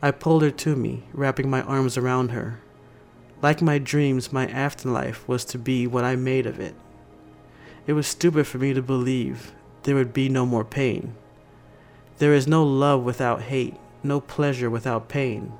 I 0.00 0.10
pulled 0.10 0.40
her 0.40 0.50
to 0.50 0.74
me, 0.74 1.02
wrapping 1.12 1.50
my 1.50 1.60
arms 1.60 1.98
around 1.98 2.30
her. 2.30 2.60
Like 3.42 3.60
my 3.60 3.76
dreams, 3.76 4.32
my 4.32 4.46
afterlife 4.46 5.28
was 5.28 5.44
to 5.44 5.58
be 5.58 5.86
what 5.86 6.02
I 6.02 6.16
made 6.16 6.46
of 6.46 6.58
it. 6.58 6.74
It 7.86 7.92
was 7.92 8.06
stupid 8.06 8.46
for 8.46 8.56
me 8.56 8.72
to 8.72 8.80
believe 8.80 9.52
there 9.82 9.96
would 9.96 10.14
be 10.14 10.30
no 10.30 10.46
more 10.46 10.64
pain. 10.64 11.14
There 12.16 12.32
is 12.32 12.48
no 12.48 12.64
love 12.64 13.02
without 13.02 13.42
hate, 13.42 13.76
no 14.02 14.18
pleasure 14.18 14.70
without 14.70 15.10
pain. 15.10 15.52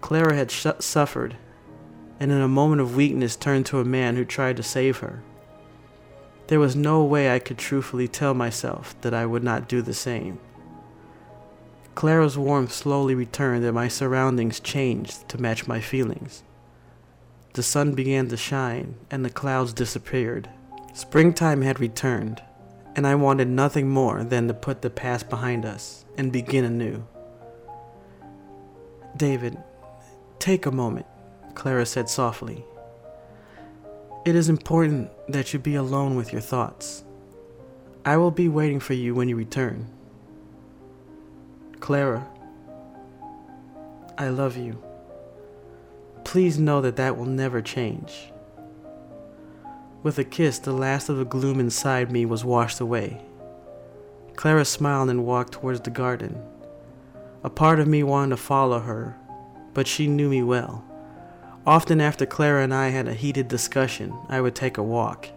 Clara 0.00 0.36
had 0.36 0.52
sh- 0.52 0.68
suffered, 0.78 1.36
and 2.20 2.30
in 2.30 2.40
a 2.40 2.46
moment 2.46 2.80
of 2.80 2.94
weakness 2.94 3.34
turned 3.34 3.66
to 3.66 3.80
a 3.80 3.84
man 3.84 4.14
who 4.14 4.24
tried 4.24 4.56
to 4.58 4.62
save 4.62 4.98
her. 4.98 5.24
There 6.46 6.60
was 6.60 6.76
no 6.76 7.02
way 7.04 7.34
I 7.34 7.38
could 7.38 7.58
truthfully 7.58 8.06
tell 8.06 8.34
myself 8.34 8.94
that 9.00 9.14
I 9.14 9.24
would 9.24 9.42
not 9.42 9.68
do 9.68 9.80
the 9.80 9.94
same. 9.94 10.38
Clara's 11.94 12.36
warmth 12.36 12.72
slowly 12.72 13.14
returned 13.14 13.64
and 13.64 13.74
my 13.74 13.88
surroundings 13.88 14.60
changed 14.60 15.28
to 15.28 15.40
match 15.40 15.66
my 15.66 15.80
feelings. 15.80 16.42
The 17.54 17.62
sun 17.62 17.94
began 17.94 18.28
to 18.28 18.36
shine 18.36 18.96
and 19.10 19.24
the 19.24 19.30
clouds 19.30 19.72
disappeared. 19.72 20.50
Springtime 20.92 21.62
had 21.62 21.80
returned, 21.80 22.42
and 22.94 23.06
I 23.06 23.14
wanted 23.14 23.48
nothing 23.48 23.88
more 23.88 24.22
than 24.22 24.48
to 24.48 24.54
put 24.54 24.82
the 24.82 24.90
past 24.90 25.30
behind 25.30 25.64
us 25.64 26.04
and 26.18 26.32
begin 26.32 26.64
anew. 26.64 27.06
David, 29.16 29.56
take 30.40 30.66
a 30.66 30.72
moment, 30.72 31.06
Clara 31.54 31.86
said 31.86 32.08
softly. 32.08 32.64
It 34.24 34.34
is 34.34 34.48
important 34.48 35.10
that 35.28 35.52
you 35.52 35.58
be 35.58 35.74
alone 35.74 36.16
with 36.16 36.32
your 36.32 36.40
thoughts. 36.40 37.04
I 38.06 38.16
will 38.16 38.30
be 38.30 38.48
waiting 38.48 38.80
for 38.80 38.94
you 38.94 39.14
when 39.14 39.28
you 39.28 39.36
return. 39.36 39.86
Clara, 41.80 42.26
I 44.16 44.28
love 44.28 44.56
you. 44.56 44.82
Please 46.24 46.58
know 46.58 46.80
that 46.80 46.96
that 46.96 47.18
will 47.18 47.26
never 47.26 47.60
change. 47.60 48.32
With 50.02 50.18
a 50.18 50.24
kiss, 50.24 50.58
the 50.58 50.72
last 50.72 51.10
of 51.10 51.18
the 51.18 51.26
gloom 51.26 51.60
inside 51.60 52.10
me 52.10 52.24
was 52.24 52.46
washed 52.46 52.80
away. 52.80 53.20
Clara 54.36 54.64
smiled 54.64 55.10
and 55.10 55.26
walked 55.26 55.52
towards 55.52 55.82
the 55.82 55.90
garden. 55.90 56.42
A 57.42 57.50
part 57.50 57.78
of 57.78 57.86
me 57.86 58.02
wanted 58.02 58.30
to 58.30 58.36
follow 58.38 58.80
her, 58.80 59.18
but 59.74 59.86
she 59.86 60.06
knew 60.06 60.30
me 60.30 60.42
well. 60.42 60.82
Often 61.66 62.02
after 62.02 62.26
Clara 62.26 62.62
and 62.62 62.74
I 62.74 62.88
had 62.88 63.08
a 63.08 63.14
heated 63.14 63.48
discussion, 63.48 64.14
I 64.28 64.42
would 64.42 64.54
take 64.54 64.76
a 64.76 64.82
walk. 64.82 65.28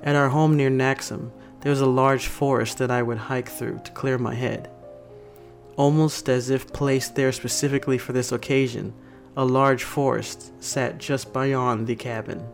At 0.00 0.14
our 0.14 0.28
home 0.28 0.56
near 0.56 0.70
Naxxam, 0.70 1.32
there 1.60 1.70
was 1.70 1.80
a 1.80 1.86
large 1.86 2.28
forest 2.28 2.78
that 2.78 2.92
I 2.92 3.02
would 3.02 3.18
hike 3.18 3.48
through 3.48 3.80
to 3.82 3.90
clear 3.90 4.16
my 4.16 4.34
head. 4.34 4.70
Almost 5.76 6.28
as 6.28 6.50
if 6.50 6.72
placed 6.72 7.16
there 7.16 7.32
specifically 7.32 7.98
for 7.98 8.12
this 8.12 8.30
occasion, 8.30 8.94
a 9.36 9.44
large 9.44 9.82
forest 9.82 10.52
sat 10.62 10.98
just 10.98 11.32
beyond 11.32 11.88
the 11.88 11.96
cabin. 11.96 12.46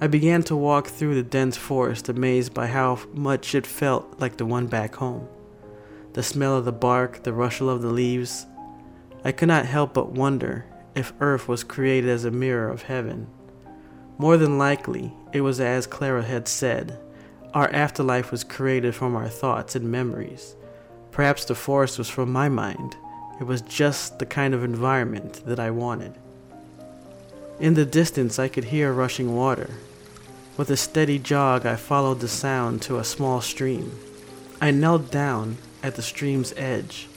I 0.00 0.08
began 0.08 0.42
to 0.44 0.56
walk 0.56 0.88
through 0.88 1.14
the 1.14 1.22
dense 1.22 1.56
forest, 1.56 2.08
amazed 2.08 2.54
by 2.54 2.66
how 2.66 2.98
much 3.14 3.54
it 3.54 3.66
felt 3.66 4.18
like 4.18 4.36
the 4.36 4.44
one 4.44 4.66
back 4.66 4.96
home. 4.96 5.28
The 6.14 6.24
smell 6.24 6.56
of 6.56 6.64
the 6.64 6.72
bark, 6.72 7.22
the 7.22 7.32
rustle 7.32 7.70
of 7.70 7.82
the 7.82 7.88
leaves. 7.92 8.46
I 9.24 9.30
could 9.30 9.48
not 9.48 9.64
help 9.66 9.94
but 9.94 10.10
wonder 10.10 10.66
if 10.96 11.12
earth 11.20 11.46
was 11.46 11.62
created 11.62 12.10
as 12.10 12.24
a 12.24 12.30
mirror 12.32 12.68
of 12.68 12.82
heaven. 12.82 13.28
More 14.18 14.36
than 14.36 14.58
likely, 14.58 15.12
it 15.32 15.42
was 15.42 15.60
as 15.60 15.86
Clara 15.86 16.24
had 16.24 16.48
said 16.48 16.98
our 17.56 17.72
afterlife 17.72 18.30
was 18.30 18.44
created 18.44 18.94
from 18.94 19.16
our 19.16 19.30
thoughts 19.30 19.74
and 19.74 19.90
memories. 19.90 20.54
Perhaps 21.10 21.46
the 21.46 21.54
forest 21.54 21.96
was 21.96 22.10
from 22.10 22.30
my 22.30 22.50
mind. 22.50 22.96
It 23.40 23.44
was 23.44 23.62
just 23.62 24.18
the 24.18 24.26
kind 24.26 24.52
of 24.52 24.62
environment 24.62 25.40
that 25.46 25.58
I 25.58 25.70
wanted. 25.70 26.12
In 27.58 27.72
the 27.72 27.86
distance, 27.86 28.38
I 28.38 28.48
could 28.48 28.64
hear 28.64 28.92
rushing 28.92 29.34
water. 29.34 29.70
With 30.58 30.68
a 30.68 30.76
steady 30.76 31.18
jog, 31.18 31.64
I 31.64 31.76
followed 31.76 32.20
the 32.20 32.28
sound 32.28 32.82
to 32.82 32.98
a 32.98 33.04
small 33.04 33.40
stream. 33.40 33.98
I 34.60 34.70
knelt 34.70 35.10
down 35.10 35.56
at 35.82 35.94
the 35.94 36.02
stream's 36.02 36.52
edge 36.58 37.08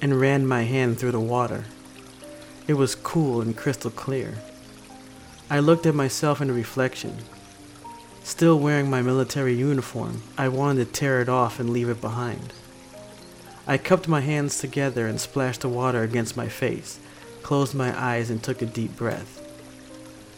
and 0.00 0.18
ran 0.18 0.46
my 0.46 0.62
hand 0.62 0.98
through 0.98 1.12
the 1.12 1.20
water. 1.20 1.66
It 2.70 2.76
was 2.76 2.94
cool 2.94 3.40
and 3.40 3.56
crystal 3.56 3.90
clear. 3.90 4.34
I 5.50 5.58
looked 5.58 5.86
at 5.86 5.94
myself 5.96 6.40
in 6.40 6.46
the 6.46 6.54
reflection. 6.54 7.16
Still 8.22 8.60
wearing 8.60 8.88
my 8.88 9.02
military 9.02 9.54
uniform, 9.54 10.22
I 10.38 10.46
wanted 10.46 10.84
to 10.84 10.92
tear 10.92 11.20
it 11.20 11.28
off 11.28 11.58
and 11.58 11.70
leave 11.70 11.88
it 11.88 12.00
behind. 12.00 12.52
I 13.66 13.76
cupped 13.76 14.06
my 14.06 14.20
hands 14.20 14.60
together 14.60 15.08
and 15.08 15.20
splashed 15.20 15.62
the 15.62 15.68
water 15.68 16.04
against 16.04 16.36
my 16.36 16.46
face, 16.46 17.00
closed 17.42 17.74
my 17.74 17.92
eyes, 18.00 18.30
and 18.30 18.40
took 18.40 18.62
a 18.62 18.66
deep 18.66 18.96
breath. 18.96 19.40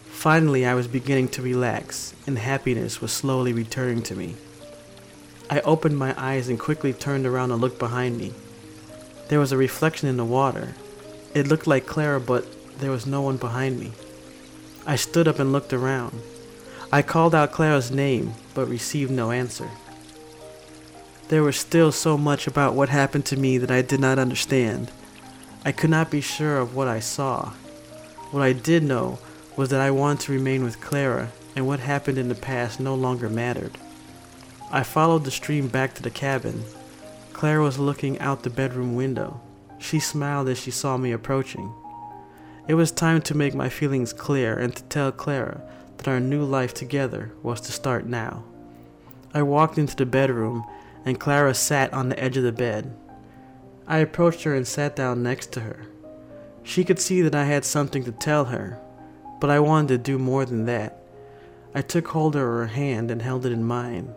Finally, 0.06 0.64
I 0.64 0.72
was 0.72 0.88
beginning 0.88 1.28
to 1.32 1.42
relax, 1.42 2.14
and 2.26 2.38
happiness 2.38 3.02
was 3.02 3.12
slowly 3.12 3.52
returning 3.52 4.02
to 4.04 4.16
me. 4.16 4.36
I 5.50 5.60
opened 5.60 5.98
my 5.98 6.14
eyes 6.16 6.48
and 6.48 6.58
quickly 6.58 6.94
turned 6.94 7.26
around 7.26 7.50
and 7.50 7.60
looked 7.60 7.78
behind 7.78 8.16
me. 8.16 8.32
There 9.28 9.38
was 9.38 9.52
a 9.52 9.58
reflection 9.58 10.08
in 10.08 10.16
the 10.16 10.24
water, 10.24 10.74
it 11.34 11.48
looked 11.48 11.66
like 11.66 11.86
Clara, 11.86 12.20
but 12.20 12.46
there 12.78 12.90
was 12.90 13.06
no 13.06 13.22
one 13.22 13.36
behind 13.36 13.78
me. 13.78 13.92
I 14.86 14.96
stood 14.96 15.28
up 15.28 15.38
and 15.38 15.52
looked 15.52 15.72
around. 15.72 16.20
I 16.90 17.02
called 17.02 17.34
out 17.34 17.52
Clara's 17.52 17.90
name, 17.90 18.34
but 18.54 18.68
received 18.68 19.10
no 19.10 19.30
answer. 19.30 19.70
There 21.28 21.42
was 21.42 21.56
still 21.56 21.92
so 21.92 22.18
much 22.18 22.46
about 22.46 22.74
what 22.74 22.90
happened 22.90 23.24
to 23.26 23.36
me 23.38 23.56
that 23.58 23.70
I 23.70 23.80
did 23.80 24.00
not 24.00 24.18
understand. 24.18 24.90
I 25.64 25.72
could 25.72 25.88
not 25.88 26.10
be 26.10 26.20
sure 26.20 26.58
of 26.58 26.74
what 26.74 26.88
I 26.88 27.00
saw. 27.00 27.52
What 28.30 28.42
I 28.42 28.52
did 28.52 28.82
know 28.82 29.18
was 29.56 29.70
that 29.70 29.80
I 29.80 29.90
wanted 29.90 30.26
to 30.26 30.32
remain 30.32 30.64
with 30.64 30.80
Clara, 30.80 31.30
and 31.54 31.66
what 31.66 31.80
happened 31.80 32.18
in 32.18 32.28
the 32.28 32.34
past 32.34 32.80
no 32.80 32.94
longer 32.94 33.28
mattered. 33.28 33.78
I 34.70 34.82
followed 34.82 35.24
the 35.24 35.30
stream 35.30 35.68
back 35.68 35.94
to 35.94 36.02
the 36.02 36.10
cabin. 36.10 36.64
Clara 37.32 37.62
was 37.62 37.78
looking 37.78 38.18
out 38.18 38.42
the 38.42 38.50
bedroom 38.50 38.94
window. 38.94 39.40
She 39.82 39.98
smiled 39.98 40.48
as 40.48 40.60
she 40.60 40.70
saw 40.70 40.96
me 40.96 41.10
approaching. 41.10 41.74
It 42.68 42.74
was 42.74 42.92
time 42.92 43.20
to 43.22 43.36
make 43.36 43.52
my 43.52 43.68
feelings 43.68 44.12
clear 44.12 44.56
and 44.56 44.74
to 44.76 44.82
tell 44.84 45.10
Clara 45.10 45.60
that 45.96 46.06
our 46.06 46.20
new 46.20 46.44
life 46.44 46.72
together 46.72 47.32
was 47.42 47.60
to 47.62 47.72
start 47.72 48.06
now. 48.06 48.44
I 49.34 49.42
walked 49.42 49.78
into 49.78 49.96
the 49.96 50.06
bedroom 50.06 50.64
and 51.04 51.18
Clara 51.18 51.52
sat 51.52 51.92
on 51.92 52.08
the 52.08 52.18
edge 52.22 52.36
of 52.36 52.44
the 52.44 52.52
bed. 52.52 52.96
I 53.88 53.98
approached 53.98 54.44
her 54.44 54.54
and 54.54 54.66
sat 54.66 54.94
down 54.94 55.24
next 55.24 55.50
to 55.52 55.60
her. 55.60 55.86
She 56.62 56.84
could 56.84 57.00
see 57.00 57.20
that 57.22 57.34
I 57.34 57.44
had 57.44 57.64
something 57.64 58.04
to 58.04 58.12
tell 58.12 58.44
her, 58.44 58.80
but 59.40 59.50
I 59.50 59.58
wanted 59.58 59.88
to 59.88 59.98
do 59.98 60.16
more 60.16 60.44
than 60.44 60.64
that. 60.66 61.02
I 61.74 61.82
took 61.82 62.06
hold 62.06 62.36
of 62.36 62.42
her 62.42 62.68
hand 62.68 63.10
and 63.10 63.20
held 63.20 63.44
it 63.44 63.52
in 63.52 63.64
mine. 63.64 64.14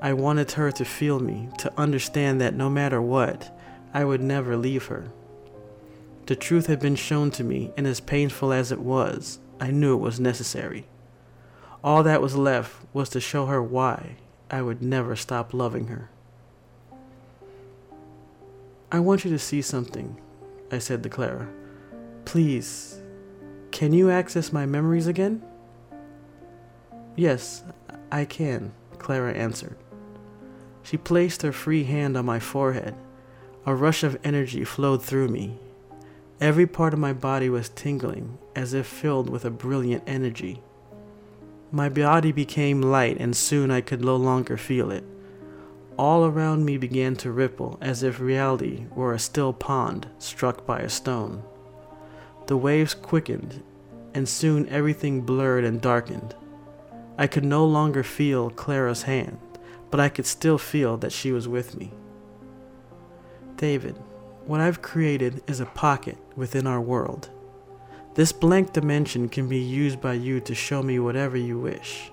I 0.00 0.12
wanted 0.12 0.52
her 0.52 0.70
to 0.70 0.84
feel 0.84 1.18
me, 1.18 1.48
to 1.58 1.72
understand 1.76 2.40
that 2.40 2.54
no 2.54 2.70
matter 2.70 3.02
what, 3.02 3.50
I 3.96 4.04
would 4.04 4.20
never 4.20 4.58
leave 4.58 4.88
her. 4.88 5.10
The 6.26 6.36
truth 6.36 6.66
had 6.66 6.80
been 6.80 6.96
shown 6.96 7.30
to 7.30 7.42
me, 7.42 7.72
and 7.78 7.86
as 7.86 7.98
painful 7.98 8.52
as 8.52 8.70
it 8.70 8.80
was, 8.80 9.38
I 9.58 9.70
knew 9.70 9.94
it 9.94 10.02
was 10.02 10.20
necessary. 10.20 10.86
All 11.82 12.02
that 12.02 12.20
was 12.20 12.36
left 12.36 12.76
was 12.92 13.08
to 13.08 13.22
show 13.22 13.46
her 13.46 13.62
why 13.62 14.16
I 14.50 14.60
would 14.60 14.82
never 14.82 15.16
stop 15.16 15.54
loving 15.54 15.86
her. 15.86 16.10
I 18.92 19.00
want 19.00 19.24
you 19.24 19.30
to 19.30 19.38
see 19.38 19.62
something, 19.62 20.20
I 20.70 20.76
said 20.78 21.02
to 21.04 21.08
Clara. 21.08 21.48
Please, 22.26 23.00
can 23.70 23.94
you 23.94 24.10
access 24.10 24.52
my 24.52 24.66
memories 24.66 25.06
again? 25.06 25.42
Yes, 27.16 27.64
I 28.12 28.26
can, 28.26 28.74
Clara 28.98 29.32
answered. 29.32 29.78
She 30.82 30.98
placed 30.98 31.40
her 31.40 31.52
free 31.52 31.84
hand 31.84 32.18
on 32.18 32.26
my 32.26 32.40
forehead. 32.40 32.94
A 33.66 33.74
rush 33.74 34.04
of 34.04 34.16
energy 34.22 34.62
flowed 34.62 35.02
through 35.02 35.26
me. 35.26 35.58
Every 36.40 36.68
part 36.68 36.92
of 36.92 37.00
my 37.00 37.12
body 37.12 37.50
was 37.50 37.68
tingling, 37.68 38.38
as 38.54 38.72
if 38.72 38.86
filled 38.86 39.28
with 39.28 39.44
a 39.44 39.50
brilliant 39.50 40.04
energy. 40.06 40.62
My 41.72 41.88
body 41.88 42.30
became 42.30 42.80
light, 42.80 43.16
and 43.18 43.36
soon 43.36 43.72
I 43.72 43.80
could 43.80 44.04
no 44.04 44.14
longer 44.14 44.56
feel 44.56 44.92
it. 44.92 45.02
All 45.98 46.24
around 46.26 46.64
me 46.64 46.76
began 46.76 47.16
to 47.16 47.32
ripple, 47.32 47.76
as 47.80 48.04
if 48.04 48.20
reality 48.20 48.86
were 48.94 49.12
a 49.12 49.18
still 49.18 49.52
pond 49.52 50.06
struck 50.20 50.64
by 50.64 50.78
a 50.78 50.88
stone. 50.88 51.42
The 52.46 52.56
waves 52.56 52.94
quickened, 52.94 53.64
and 54.14 54.28
soon 54.28 54.68
everything 54.68 55.22
blurred 55.22 55.64
and 55.64 55.80
darkened. 55.80 56.36
I 57.18 57.26
could 57.26 57.44
no 57.44 57.66
longer 57.66 58.04
feel 58.04 58.48
Clara's 58.50 59.02
hand, 59.02 59.40
but 59.90 59.98
I 59.98 60.08
could 60.08 60.26
still 60.26 60.56
feel 60.56 60.96
that 60.98 61.12
she 61.12 61.32
was 61.32 61.48
with 61.48 61.76
me. 61.76 61.90
David, 63.56 63.96
what 64.44 64.60
I've 64.60 64.82
created 64.82 65.42
is 65.46 65.60
a 65.60 65.66
pocket 65.66 66.18
within 66.36 66.66
our 66.66 66.80
world. 66.80 67.30
This 68.14 68.30
blank 68.30 68.74
dimension 68.74 69.30
can 69.30 69.48
be 69.48 69.58
used 69.58 70.00
by 70.00 70.12
you 70.12 70.40
to 70.40 70.54
show 70.54 70.82
me 70.82 70.98
whatever 70.98 71.38
you 71.38 71.58
wish. 71.58 72.10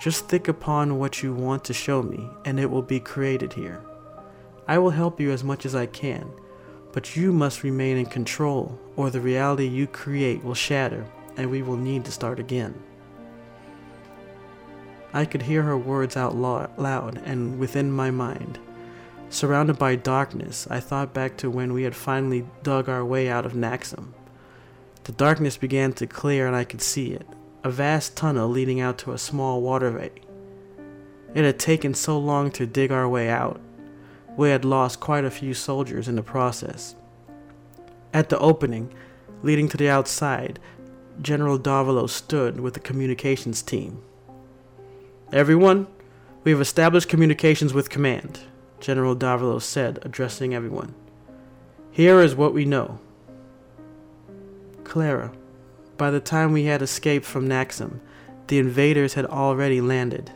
Just 0.00 0.28
think 0.28 0.48
upon 0.48 0.98
what 0.98 1.22
you 1.22 1.32
want 1.32 1.64
to 1.64 1.72
show 1.72 2.02
me, 2.02 2.28
and 2.44 2.58
it 2.58 2.68
will 2.68 2.82
be 2.82 2.98
created 2.98 3.52
here. 3.52 3.80
I 4.66 4.78
will 4.78 4.90
help 4.90 5.20
you 5.20 5.30
as 5.30 5.44
much 5.44 5.64
as 5.64 5.76
I 5.76 5.86
can, 5.86 6.28
but 6.92 7.14
you 7.14 7.32
must 7.32 7.62
remain 7.62 7.96
in 7.96 8.06
control, 8.06 8.76
or 8.96 9.08
the 9.08 9.20
reality 9.20 9.66
you 9.66 9.86
create 9.86 10.42
will 10.42 10.54
shatter, 10.54 11.06
and 11.36 11.48
we 11.48 11.62
will 11.62 11.76
need 11.76 12.04
to 12.06 12.12
start 12.12 12.40
again. 12.40 12.74
I 15.12 15.24
could 15.26 15.42
hear 15.42 15.62
her 15.62 15.78
words 15.78 16.16
out 16.16 16.34
loud 16.34 17.22
and 17.24 17.60
within 17.60 17.92
my 17.92 18.10
mind. 18.10 18.58
Surrounded 19.32 19.78
by 19.78 19.96
darkness, 19.96 20.66
I 20.68 20.78
thought 20.78 21.14
back 21.14 21.38
to 21.38 21.48
when 21.48 21.72
we 21.72 21.84
had 21.84 21.96
finally 21.96 22.44
dug 22.62 22.90
our 22.90 23.02
way 23.02 23.30
out 23.30 23.46
of 23.46 23.54
Naxxam. 23.54 24.08
The 25.04 25.12
darkness 25.12 25.56
began 25.56 25.94
to 25.94 26.06
clear 26.06 26.46
and 26.46 26.54
I 26.54 26.64
could 26.64 26.82
see 26.82 27.12
it 27.12 27.26
a 27.64 27.70
vast 27.70 28.14
tunnel 28.14 28.46
leading 28.46 28.78
out 28.78 28.98
to 28.98 29.12
a 29.12 29.18
small 29.18 29.62
waterway. 29.62 30.10
It 31.34 31.44
had 31.44 31.58
taken 31.58 31.94
so 31.94 32.18
long 32.18 32.50
to 32.50 32.66
dig 32.66 32.92
our 32.92 33.08
way 33.08 33.30
out. 33.30 33.58
We 34.36 34.50
had 34.50 34.66
lost 34.66 35.00
quite 35.00 35.24
a 35.24 35.30
few 35.30 35.54
soldiers 35.54 36.08
in 36.08 36.16
the 36.16 36.22
process. 36.22 36.94
At 38.12 38.28
the 38.28 38.38
opening, 38.38 38.92
leading 39.42 39.66
to 39.70 39.78
the 39.78 39.88
outside, 39.88 40.58
General 41.22 41.58
Davalo 41.58 42.06
stood 42.06 42.60
with 42.60 42.74
the 42.74 42.80
communications 42.80 43.62
team. 43.62 44.02
Everyone, 45.32 45.86
we 46.44 46.50
have 46.50 46.60
established 46.60 47.08
communications 47.08 47.72
with 47.72 47.88
command, 47.88 48.40
General 48.82 49.14
Davalo 49.14 49.62
said, 49.62 50.00
addressing 50.02 50.54
everyone. 50.54 50.92
Here 51.92 52.20
is 52.20 52.34
what 52.34 52.52
we 52.52 52.64
know. 52.64 52.98
Clara, 54.82 55.30
by 55.96 56.10
the 56.10 56.18
time 56.18 56.52
we 56.52 56.64
had 56.64 56.82
escaped 56.82 57.24
from 57.24 57.48
Naxxam, 57.48 58.00
the 58.48 58.58
invaders 58.58 59.14
had 59.14 59.24
already 59.24 59.80
landed. 59.80 60.32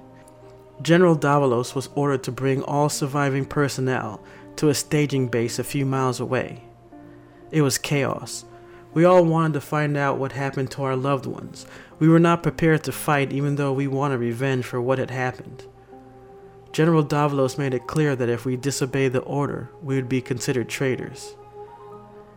General 0.81 1.19
Davalos 1.19 1.75
was 1.75 1.89
ordered 1.97 2.23
to 2.23 2.31
bring 2.31 2.63
all 2.63 2.89
surviving 2.89 3.45
personnel 3.45 4.23
to 4.55 4.69
a 4.69 4.75
staging 4.75 5.27
base 5.27 5.59
a 5.59 5.65
few 5.65 5.85
miles 5.85 6.21
away. 6.21 6.63
It 7.51 7.63
was 7.63 7.79
chaos. 7.79 8.45
We 8.95 9.05
all 9.05 9.25
wanted 9.25 9.55
to 9.55 9.61
find 9.61 9.97
out 9.97 10.19
what 10.19 10.31
happened 10.31 10.71
to 10.71 10.85
our 10.85 10.95
loved 10.95 11.27
ones, 11.27 11.67
we 11.99 12.09
were 12.09 12.21
not 12.21 12.45
prepared 12.45 12.85
to 12.85 12.93
fight 12.93 13.33
even 13.33 13.57
though 13.57 13.73
we 13.73 13.89
wanted 13.89 14.21
revenge 14.21 14.67
for 14.67 14.81
what 14.81 14.99
had 14.99 15.11
happened. 15.11 15.65
General 16.73 17.05
Davalos 17.05 17.59
made 17.59 17.75
it 17.75 17.87
clear 17.87 18.15
that 18.15 18.29
if 18.29 18.45
we 18.45 18.57
disobeyed 18.57 19.13
the 19.13 19.21
order, 19.21 19.71
we 19.83 19.97
would 19.97 20.09
be 20.09 20.21
considered 20.21 20.69
traitors. 20.69 21.35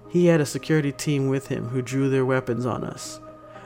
He 0.10 0.28
had 0.28 0.42
a 0.42 0.46
security 0.46 0.92
team 0.92 1.28
with 1.28 1.48
him 1.48 1.70
who 1.70 1.82
drew 1.82 2.10
their 2.10 2.26
weapons 2.26 2.66
on 2.66 2.84
us. 2.84 3.20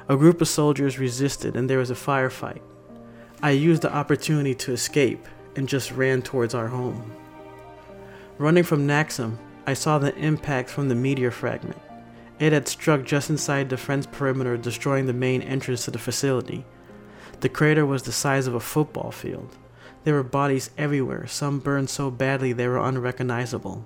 A 0.09 0.17
group 0.17 0.41
of 0.41 0.47
soldiers 0.47 0.99
resisted 0.99 1.55
and 1.55 1.69
there 1.69 1.77
was 1.77 1.91
a 1.91 1.95
firefight. 1.95 2.61
I 3.41 3.51
used 3.51 3.83
the 3.83 3.93
opportunity 3.93 4.53
to 4.55 4.73
escape 4.73 5.25
and 5.55 5.69
just 5.69 5.91
ran 5.91 6.21
towards 6.21 6.53
our 6.53 6.67
home. 6.67 7.13
Running 8.37 8.63
from 8.63 8.87
Naxxam, 8.87 9.37
I 9.65 9.73
saw 9.73 9.97
the 9.97 10.15
impact 10.15 10.69
from 10.69 10.89
the 10.89 10.95
meteor 10.95 11.31
fragment. 11.31 11.79
It 12.39 12.51
had 12.51 12.67
struck 12.67 13.03
just 13.05 13.29
inside 13.29 13.69
the 13.69 13.77
French 13.77 14.11
perimeter, 14.11 14.57
destroying 14.57 15.05
the 15.05 15.13
main 15.13 15.41
entrance 15.41 15.85
to 15.85 15.91
the 15.91 15.99
facility. 15.99 16.65
The 17.39 17.49
crater 17.49 17.85
was 17.85 18.03
the 18.03 18.11
size 18.11 18.47
of 18.47 18.55
a 18.55 18.59
football 18.59 19.11
field. 19.11 19.55
There 20.03 20.15
were 20.15 20.23
bodies 20.23 20.69
everywhere, 20.77 21.27
some 21.27 21.59
burned 21.59 21.89
so 21.89 22.11
badly 22.11 22.51
they 22.51 22.67
were 22.67 22.77
unrecognizable. 22.77 23.85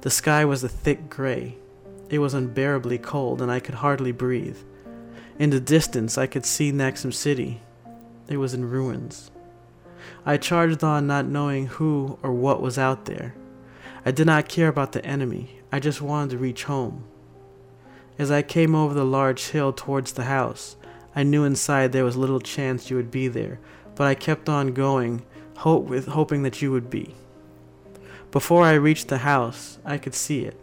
The 0.00 0.10
sky 0.10 0.44
was 0.44 0.64
a 0.64 0.68
thick 0.68 1.10
gray. 1.10 1.56
It 2.08 2.18
was 2.18 2.34
unbearably 2.34 2.98
cold, 2.98 3.42
and 3.42 3.50
I 3.50 3.60
could 3.60 3.76
hardly 3.76 4.12
breathe. 4.12 4.58
In 5.38 5.50
the 5.50 5.60
distance, 5.60 6.16
I 6.16 6.26
could 6.26 6.46
see 6.46 6.72
Naxxam 6.72 7.12
City. 7.12 7.60
It 8.28 8.38
was 8.38 8.54
in 8.54 8.70
ruins. 8.70 9.30
I 10.24 10.36
charged 10.36 10.82
on, 10.82 11.06
not 11.06 11.26
knowing 11.26 11.66
who 11.66 12.18
or 12.22 12.32
what 12.32 12.62
was 12.62 12.78
out 12.78 13.04
there. 13.04 13.34
I 14.06 14.10
did 14.10 14.26
not 14.26 14.48
care 14.48 14.68
about 14.68 14.92
the 14.92 15.04
enemy, 15.04 15.60
I 15.72 15.80
just 15.80 16.00
wanted 16.00 16.30
to 16.30 16.38
reach 16.38 16.64
home. 16.64 17.04
As 18.18 18.30
I 18.30 18.42
came 18.42 18.74
over 18.74 18.94
the 18.94 19.04
large 19.04 19.48
hill 19.48 19.72
towards 19.72 20.12
the 20.12 20.24
house, 20.24 20.76
I 21.16 21.22
knew 21.22 21.44
inside 21.44 21.92
there 21.92 22.04
was 22.04 22.16
little 22.16 22.40
chance 22.40 22.90
you 22.90 22.96
would 22.96 23.10
be 23.10 23.28
there, 23.28 23.58
but 23.96 24.06
I 24.06 24.14
kept 24.14 24.48
on 24.48 24.72
going, 24.72 25.24
hope 25.56 25.84
with 25.84 26.08
hoping 26.08 26.42
that 26.42 26.62
you 26.62 26.70
would 26.72 26.90
be. 26.90 27.14
Before 28.30 28.64
I 28.64 28.74
reached 28.74 29.08
the 29.08 29.18
house, 29.18 29.78
I 29.84 29.98
could 29.98 30.14
see 30.14 30.44
it. 30.44 30.58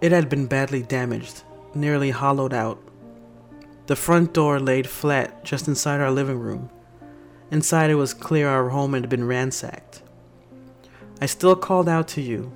It 0.00 0.12
had 0.12 0.28
been 0.28 0.46
badly 0.46 0.82
damaged, 0.82 1.42
nearly 1.74 2.10
hollowed 2.10 2.54
out. 2.54 2.82
The 3.86 3.96
front 3.96 4.32
door 4.32 4.58
laid 4.58 4.88
flat 4.88 5.44
just 5.44 5.68
inside 5.68 6.00
our 6.00 6.10
living 6.10 6.38
room. 6.38 6.70
Inside 7.50 7.90
it 7.90 7.96
was 7.96 8.14
clear 8.14 8.48
our 8.48 8.70
home 8.70 8.94
had 8.94 9.08
been 9.08 9.26
ransacked. 9.26 10.02
I 11.20 11.26
still 11.26 11.56
called 11.56 11.88
out 11.88 12.08
to 12.08 12.20
you, 12.20 12.52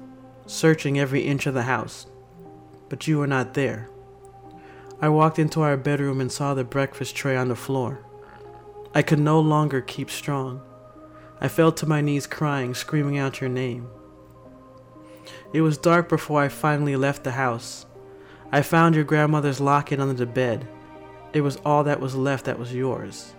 searching 0.47 0.99
every 0.99 1.23
inch 1.23 1.47
of 1.47 1.55
the 1.55 1.65
house 1.65 2.07
but 2.89 3.09
you 3.09 3.19
were 3.19 3.27
not 3.27 3.55
there. 3.55 3.89
I 5.01 5.09
walked 5.09 5.39
into 5.39 5.63
our 5.63 5.77
bedroom 5.77 6.21
and 6.21 6.31
saw 6.31 6.55
the 6.55 6.65
breakfast 6.65 7.17
tray 7.17 7.37
on 7.37 7.49
the 7.49 7.57
floor. 7.57 7.99
I 8.95 9.03
could 9.03 9.19
no 9.19 9.41
longer 9.41 9.81
keep 9.81 10.11
strong. 10.11 10.63
I 11.41 11.49
fell 11.49 11.73
to 11.73 11.87
my 11.87 12.01
knees 12.01 12.27
crying, 12.27 12.75
screaming 12.75 13.19
out 13.19 13.41
your 13.41 13.51
name. 13.51 13.89
It 15.53 15.61
was 15.61 15.79
dark 15.79 16.09
before 16.09 16.43
I 16.43 16.49
finally 16.49 16.97
left 16.97 17.25
the 17.25 17.33
house. 17.33 17.87
I 18.51 18.63
found 18.63 18.95
your 18.95 19.05
grandmother's 19.05 19.61
locket 19.61 20.01
under 20.01 20.15
the 20.15 20.27
bed. 20.27 20.67
It 21.33 21.41
was 21.41 21.57
all 21.65 21.85
that 21.85 22.01
was 22.01 22.15
left 22.15 22.45
that 22.45 22.59
was 22.59 22.75
yours. 22.75 23.35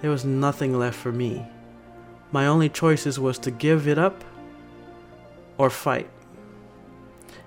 There 0.00 0.10
was 0.10 0.24
nothing 0.24 0.78
left 0.78 0.98
for 0.98 1.12
me. 1.12 1.46
My 2.32 2.46
only 2.46 2.68
choices 2.68 3.18
was 3.18 3.38
to 3.40 3.50
give 3.50 3.88
it 3.88 3.98
up 3.98 4.24
or 5.58 5.70
fight. 5.70 6.10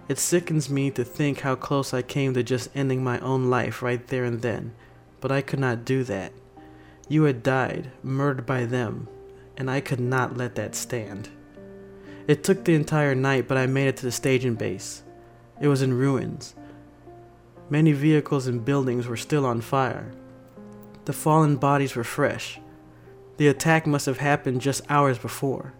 It 0.08 0.18
sickens 0.18 0.70
me 0.70 0.90
to 0.92 1.04
think 1.04 1.42
how 1.42 1.56
close 1.56 1.94
I 1.94 2.02
came 2.02 2.34
to 2.34 2.42
just 2.42 2.70
ending 2.74 3.04
my 3.04 3.20
own 3.20 3.50
life 3.50 3.82
right 3.82 4.06
there 4.08 4.24
and 4.24 4.42
then, 4.42 4.74
but 5.22 5.32
I 5.32 5.42
could 5.42 5.60
not 5.60 5.86
do 5.86 6.04
that. 6.06 6.34
You 7.08 7.24
had 7.24 7.44
died, 7.44 7.92
murdered 8.02 8.46
by 8.46 8.66
them, 8.66 9.08
and 9.60 9.70
I 9.70 9.82
could 9.82 10.00
not 10.00 10.38
let 10.38 10.56
that 10.56 10.74
stand. 10.74 11.30
It 12.28 12.44
took 12.44 12.64
the 12.64 12.76
entire 12.76 13.14
night, 13.14 13.48
but 13.48 13.58
I 13.58 13.68
made 13.68 13.88
it 13.88 13.98
to 13.98 14.06
the 14.06 14.12
staging 14.12 14.56
base. 14.56 15.04
It 15.60 15.68
was 15.68 15.82
in 15.82 15.94
ruins. 15.94 16.56
Many 17.70 17.92
vehicles 17.92 18.48
and 18.48 18.64
buildings 18.66 19.06
were 19.06 19.18
still 19.18 19.46
on 19.46 19.62
fire. 19.62 20.12
The 21.06 21.14
fallen 21.14 21.58
bodies 21.58 21.96
were 21.96 22.04
fresh. 22.04 22.60
The 23.38 23.48
attack 23.48 23.86
must 23.86 24.06
have 24.06 24.20
happened 24.20 24.62
just 24.62 24.90
hours 24.90 25.18
before. 25.18 25.74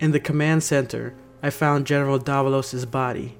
In 0.00 0.10
the 0.10 0.20
command 0.20 0.62
center, 0.62 1.14
I 1.42 1.50
found 1.50 1.86
General 1.86 2.18
Davalos's 2.18 2.86
body. 2.86 3.38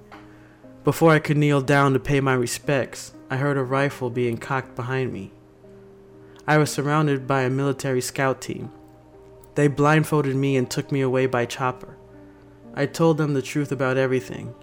Before 0.84 1.10
I 1.10 1.18
could 1.18 1.36
kneel 1.36 1.60
down 1.60 1.92
to 1.94 1.98
pay 1.98 2.20
my 2.20 2.34
respects, 2.34 3.12
I 3.28 3.36
heard 3.38 3.56
a 3.56 3.62
rifle 3.62 4.10
being 4.10 4.38
cocked 4.38 4.76
behind 4.76 5.12
me. 5.12 5.32
I 6.46 6.58
was 6.58 6.70
surrounded 6.70 7.26
by 7.26 7.42
a 7.42 7.50
military 7.50 8.00
scout 8.00 8.40
team. 8.40 8.70
They 9.56 9.68
blindfolded 9.68 10.36
me 10.36 10.56
and 10.56 10.70
took 10.70 10.92
me 10.92 11.00
away 11.00 11.26
by 11.26 11.46
chopper. 11.46 11.96
I 12.74 12.86
told 12.86 13.18
them 13.18 13.34
the 13.34 13.42
truth 13.42 13.72
about 13.72 13.96
everything. 13.96 14.54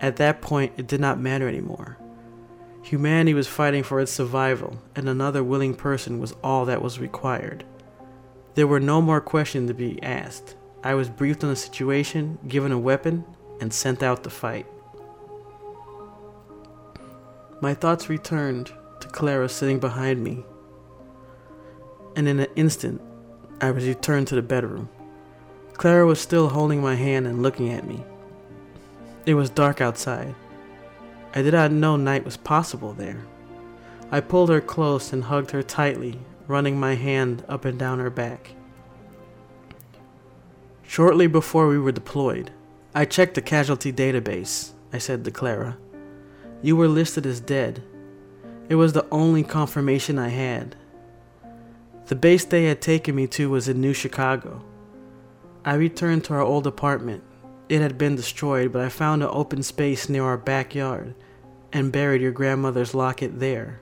At 0.00 0.16
that 0.16 0.40
point, 0.40 0.72
it 0.78 0.86
did 0.86 1.00
not 1.00 1.20
matter 1.20 1.46
anymore. 1.46 1.98
Humanity 2.82 3.34
was 3.34 3.46
fighting 3.46 3.82
for 3.84 4.00
its 4.00 4.10
survival, 4.10 4.78
and 4.96 5.08
another 5.08 5.44
willing 5.44 5.74
person 5.74 6.18
was 6.18 6.34
all 6.42 6.64
that 6.64 6.82
was 6.82 6.98
required. 6.98 7.64
There 8.54 8.66
were 8.66 8.80
no 8.80 9.00
more 9.00 9.20
questions 9.20 9.68
to 9.68 9.74
be 9.74 10.02
asked. 10.02 10.56
I 10.82 10.94
was 10.94 11.08
briefed 11.08 11.44
on 11.44 11.50
the 11.50 11.56
situation, 11.56 12.38
given 12.48 12.72
a 12.72 12.78
weapon, 12.78 13.24
and 13.60 13.72
sent 13.72 14.02
out 14.02 14.24
to 14.24 14.30
fight. 14.30 14.66
My 17.60 17.74
thoughts 17.74 18.08
returned 18.08 18.72
to 19.00 19.08
Clara 19.08 19.48
sitting 19.48 19.78
behind 19.78 20.24
me. 20.24 20.44
and 22.16 22.28
in 22.28 22.40
an 22.40 22.48
instant, 22.56 23.00
I 23.62 23.68
returned 23.68 24.26
to 24.26 24.34
the 24.34 24.42
bedroom. 24.42 24.88
Clara 25.74 26.04
was 26.04 26.20
still 26.20 26.48
holding 26.48 26.82
my 26.82 26.96
hand 26.96 27.28
and 27.28 27.44
looking 27.44 27.70
at 27.72 27.86
me. 27.86 28.04
It 29.24 29.34
was 29.34 29.50
dark 29.50 29.80
outside. 29.80 30.34
I 31.32 31.42
did 31.42 31.54
not 31.54 31.70
know 31.70 31.94
night 31.94 32.24
was 32.24 32.36
possible 32.36 32.92
there. 32.92 33.24
I 34.10 34.18
pulled 34.20 34.48
her 34.48 34.60
close 34.60 35.12
and 35.12 35.22
hugged 35.22 35.52
her 35.52 35.62
tightly, 35.62 36.18
running 36.48 36.78
my 36.78 36.96
hand 36.96 37.44
up 37.48 37.64
and 37.64 37.78
down 37.78 38.00
her 38.00 38.10
back. 38.10 38.50
Shortly 40.82 41.28
before 41.28 41.68
we 41.68 41.78
were 41.78 41.92
deployed, 41.92 42.50
I 42.96 43.04
checked 43.04 43.34
the 43.34 43.42
casualty 43.42 43.92
database, 43.92 44.72
I 44.92 44.98
said 44.98 45.24
to 45.24 45.30
Clara. 45.30 45.78
You 46.62 46.74
were 46.74 46.88
listed 46.88 47.26
as 47.26 47.40
dead. 47.40 47.80
It 48.68 48.74
was 48.74 48.92
the 48.92 49.06
only 49.12 49.44
confirmation 49.44 50.18
I 50.18 50.30
had. 50.30 50.74
The 52.06 52.16
base 52.16 52.44
they 52.44 52.64
had 52.64 52.82
taken 52.82 53.14
me 53.14 53.26
to 53.28 53.50
was 53.50 53.68
in 53.68 53.80
New 53.80 53.94
Chicago. 53.94 54.62
I 55.64 55.74
returned 55.74 56.24
to 56.24 56.34
our 56.34 56.42
old 56.42 56.66
apartment. 56.66 57.22
It 57.68 57.80
had 57.80 57.96
been 57.96 58.16
destroyed, 58.16 58.72
but 58.72 58.82
I 58.82 58.88
found 58.88 59.22
an 59.22 59.30
open 59.32 59.62
space 59.62 60.08
near 60.08 60.24
our 60.24 60.36
backyard 60.36 61.14
and 61.72 61.92
buried 61.92 62.20
your 62.20 62.32
grandmother's 62.32 62.94
locket 62.94 63.38
there. 63.38 63.80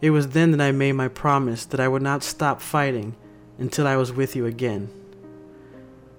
It 0.00 0.10
was 0.10 0.28
then 0.28 0.50
that 0.52 0.60
I 0.60 0.72
made 0.72 0.92
my 0.92 1.08
promise 1.08 1.64
that 1.66 1.80
I 1.80 1.88
would 1.88 2.02
not 2.02 2.22
stop 2.22 2.60
fighting 2.60 3.16
until 3.58 3.86
I 3.86 3.96
was 3.96 4.12
with 4.12 4.36
you 4.36 4.46
again. 4.46 4.90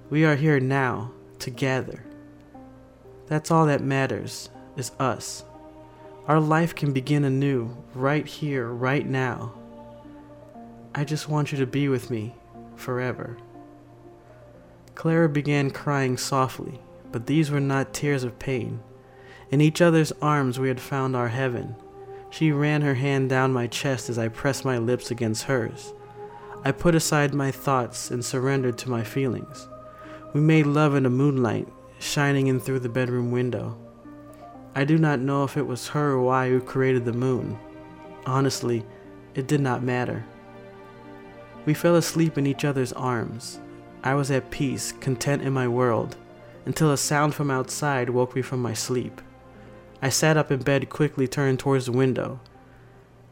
We 0.09 0.25
are 0.25 0.35
here 0.35 0.59
now, 0.59 1.11
together. 1.39 2.03
That's 3.27 3.51
all 3.51 3.65
that 3.67 3.81
matters, 3.81 4.49
is 4.75 4.91
us. 4.99 5.45
Our 6.27 6.39
life 6.39 6.75
can 6.75 6.93
begin 6.93 7.23
anew, 7.23 7.75
right 7.93 8.25
here, 8.25 8.67
right 8.67 9.05
now. 9.05 9.53
I 10.95 11.03
just 11.03 11.27
want 11.27 11.51
you 11.51 11.57
to 11.57 11.65
be 11.65 11.89
with 11.89 12.11
me 12.11 12.35
forever. 12.75 13.37
Clara 14.93 15.27
began 15.27 15.71
crying 15.71 16.17
softly, 16.17 16.79
but 17.11 17.25
these 17.25 17.49
were 17.49 17.59
not 17.59 17.93
tears 17.93 18.23
of 18.23 18.37
pain. 18.37 18.79
In 19.49 19.59
each 19.59 19.81
other's 19.81 20.11
arms 20.21 20.59
we 20.59 20.67
had 20.67 20.79
found 20.79 21.15
our 21.15 21.29
heaven. 21.29 21.75
She 22.29 22.51
ran 22.51 22.81
her 22.81 22.93
hand 22.93 23.29
down 23.29 23.53
my 23.53 23.65
chest 23.65 24.07
as 24.09 24.19
I 24.19 24.27
pressed 24.27 24.65
my 24.65 24.77
lips 24.77 25.09
against 25.09 25.43
hers. 25.43 25.93
I 26.63 26.71
put 26.71 26.95
aside 26.95 27.33
my 27.33 27.49
thoughts 27.49 28.11
and 28.11 28.23
surrendered 28.23 28.77
to 28.79 28.89
my 28.89 29.03
feelings. 29.03 29.67
We 30.33 30.41
made 30.41 30.67
love 30.67 30.95
in 30.95 31.03
the 31.03 31.09
moonlight, 31.09 31.67
shining 31.99 32.47
in 32.47 32.59
through 32.59 32.79
the 32.79 32.89
bedroom 32.89 33.31
window. 33.31 33.77
I 34.75 34.85
do 34.85 34.97
not 34.97 35.19
know 35.19 35.43
if 35.43 35.57
it 35.57 35.67
was 35.67 35.89
her 35.89 36.15
or 36.15 36.33
I 36.33 36.49
who 36.49 36.61
created 36.61 37.05
the 37.05 37.13
moon. 37.13 37.59
Honestly, 38.25 38.85
it 39.35 39.47
did 39.47 39.61
not 39.61 39.83
matter. 39.83 40.25
We 41.65 41.73
fell 41.73 41.95
asleep 41.95 42.37
in 42.37 42.45
each 42.45 42.65
other's 42.65 42.91
arms. 42.93 43.59
I 44.03 44.15
was 44.15 44.29
at 44.29 44.51
peace, 44.51 44.91
content 44.91 45.43
in 45.43 45.53
my 45.53 45.67
world, 45.67 46.17
until 46.65 46.91
a 46.91 46.97
sound 46.97 47.33
from 47.35 47.49
outside 47.49 48.09
woke 48.09 48.35
me 48.35 48.41
from 48.41 48.61
my 48.61 48.73
sleep. 48.73 49.21
I 50.01 50.09
sat 50.09 50.35
up 50.35 50.51
in 50.51 50.59
bed, 50.59 50.89
quickly 50.89 51.27
turned 51.27 51.59
towards 51.59 51.85
the 51.85 51.93
window. 51.93 52.41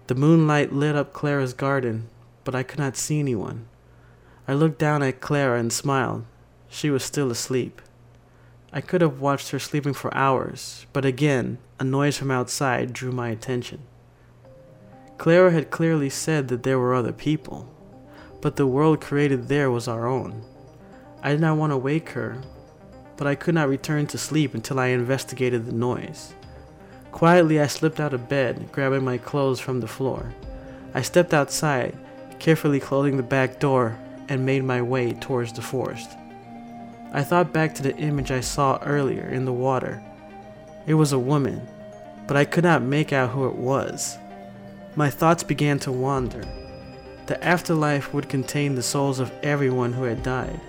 The 0.08 0.16
moonlight 0.16 0.72
lit 0.72 0.96
up 0.96 1.12
Clara's 1.12 1.54
garden, 1.54 2.08
but 2.46 2.56
I 2.56 2.64
could 2.64 2.80
not 2.80 2.96
see 2.96 3.20
anyone. 3.20 3.68
I 4.48 4.54
looked 4.54 4.80
down 4.80 5.04
at 5.04 5.20
Clara 5.20 5.60
and 5.60 5.72
smiled. 5.72 6.24
She 6.70 6.90
was 6.90 7.04
still 7.04 7.32
asleep. 7.32 7.82
I 8.72 8.80
could 8.80 9.02
have 9.02 9.20
watched 9.20 9.50
her 9.50 9.60
sleeping 9.60 9.94
for 9.94 10.16
hours, 10.16 10.86
but 10.94 11.04
again, 11.04 11.58
a 11.78 11.84
noise 11.84 12.18
from 12.18 12.32
outside 12.32 12.94
drew 12.94 13.12
my 13.12 13.28
attention. 13.28 13.82
Clara 15.18 15.52
had 15.52 15.70
clearly 15.70 16.10
said 16.10 16.48
that 16.48 16.64
there 16.64 16.80
were 16.80 16.96
other 16.96 17.12
people, 17.12 17.68
but 18.42 18.56
the 18.56 18.68
world 18.68 19.00
created 19.00 19.48
there 19.48 19.72
was 19.72 19.88
our 19.88 20.08
own. 20.08 20.44
I 21.24 21.32
did 21.32 21.42
not 21.42 21.58
want 21.58 21.72
to 21.72 21.78
wake 21.78 22.10
her, 22.10 22.42
but 23.16 23.28
I 23.28 23.36
could 23.36 23.54
not 23.54 23.70
return 23.70 24.08
to 24.08 24.18
sleep 24.18 24.56
until 24.56 24.80
I 24.80 24.88
investigated 24.88 25.66
the 25.66 25.72
noise. 25.72 26.34
Quietly, 27.12 27.60
I 27.60 27.68
slipped 27.68 28.00
out 28.00 28.14
of 28.14 28.30
bed, 28.30 28.72
grabbing 28.72 29.04
my 29.04 29.18
clothes 29.18 29.60
from 29.60 29.80
the 29.80 29.88
floor. 29.88 30.34
I 30.94 31.02
stepped 31.02 31.34
outside, 31.34 31.96
carefully 32.40 32.80
closing 32.80 33.18
the 33.18 33.24
back 33.24 33.60
door, 33.60 33.98
and 34.28 34.46
made 34.46 34.64
my 34.64 34.82
way 34.82 35.14
towards 35.14 35.54
the 35.54 35.62
forest. 35.62 36.10
I 37.14 37.24
thought 37.24 37.54
back 37.54 37.76
to 37.76 37.84
the 37.84 37.96
image 37.98 38.32
I 38.32 38.40
saw 38.40 38.80
earlier 38.82 39.28
in 39.28 39.46
the 39.46 39.54
water. 39.54 40.02
It 40.88 40.94
was 40.94 41.12
a 41.12 41.20
woman, 41.20 41.68
but 42.28 42.38
I 42.38 42.46
could 42.46 42.64
not 42.64 42.82
make 42.82 43.12
out 43.12 43.32
who 43.32 43.46
it 43.48 43.56
was. 43.56 44.18
My 44.96 45.10
thoughts 45.10 45.44
began 45.44 45.78
to 45.80 45.92
wander. 45.92 46.44
The 47.32 47.42
afterlife 47.46 48.14
would 48.14 48.28
contain 48.28 48.76
the 48.76 48.84
souls 48.84 49.22
of 49.22 49.32
everyone 49.42 49.94
who 49.94 50.04
had 50.04 50.22
died. 50.22 50.60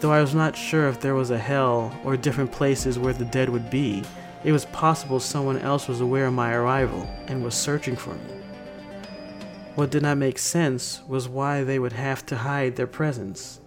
Though 0.00 0.10
I 0.10 0.22
was 0.22 0.34
not 0.34 0.56
sure 0.56 0.88
if 0.88 0.98
there 0.98 1.14
was 1.14 1.30
a 1.30 1.36
hell 1.36 1.94
or 2.02 2.16
different 2.16 2.50
places 2.50 2.98
where 2.98 3.12
the 3.12 3.26
dead 3.26 3.50
would 3.50 3.68
be, 3.68 4.02
it 4.42 4.52
was 4.52 4.64
possible 4.64 5.20
someone 5.20 5.58
else 5.58 5.88
was 5.88 6.00
aware 6.00 6.28
of 6.28 6.32
my 6.32 6.54
arrival 6.54 7.06
and 7.26 7.44
was 7.44 7.54
searching 7.54 7.94
for 7.94 8.14
me. 8.14 8.40
What 9.74 9.90
did 9.90 10.02
not 10.02 10.16
make 10.16 10.38
sense 10.38 11.02
was 11.06 11.28
why 11.28 11.62
they 11.62 11.78
would 11.78 11.92
have 11.92 12.24
to 12.24 12.38
hide 12.38 12.74
their 12.74 12.86
presence. 12.86 13.60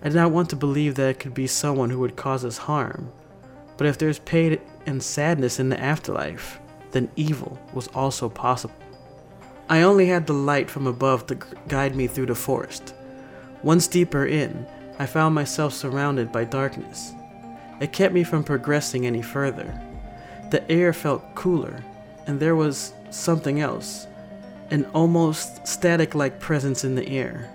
I 0.00 0.10
did 0.10 0.14
not 0.14 0.30
want 0.30 0.48
to 0.50 0.54
believe 0.54 0.94
that 0.94 1.08
it 1.08 1.18
could 1.18 1.34
be 1.34 1.48
someone 1.48 1.90
who 1.90 1.98
would 1.98 2.14
cause 2.14 2.44
us 2.44 2.56
harm, 2.56 3.10
but 3.76 3.88
if 3.88 3.98
there's 3.98 4.20
pain 4.20 4.60
and 4.86 5.02
sadness 5.02 5.58
in 5.58 5.70
the 5.70 5.80
afterlife, 5.80 6.60
then 6.92 7.10
evil 7.16 7.58
was 7.74 7.88
also 7.88 8.28
possible. 8.28 8.76
I 9.68 9.82
only 9.82 10.06
had 10.06 10.26
the 10.26 10.32
light 10.32 10.68
from 10.68 10.86
above 10.86 11.26
to 11.28 11.38
guide 11.68 11.94
me 11.94 12.06
through 12.06 12.26
the 12.26 12.34
forest. 12.34 12.94
Once 13.62 13.86
deeper 13.86 14.26
in, 14.26 14.66
I 14.98 15.06
found 15.06 15.34
myself 15.34 15.72
surrounded 15.72 16.32
by 16.32 16.44
darkness. 16.44 17.12
It 17.80 17.92
kept 17.92 18.14
me 18.14 18.24
from 18.24 18.44
progressing 18.44 19.06
any 19.06 19.22
further. 19.22 19.80
The 20.50 20.70
air 20.70 20.92
felt 20.92 21.34
cooler, 21.34 21.82
and 22.26 22.38
there 22.38 22.56
was 22.56 22.92
something 23.10 23.60
else 23.60 24.06
an 24.70 24.86
almost 24.94 25.66
static 25.66 26.14
like 26.14 26.40
presence 26.40 26.82
in 26.82 26.94
the 26.94 27.06
air. 27.06 27.50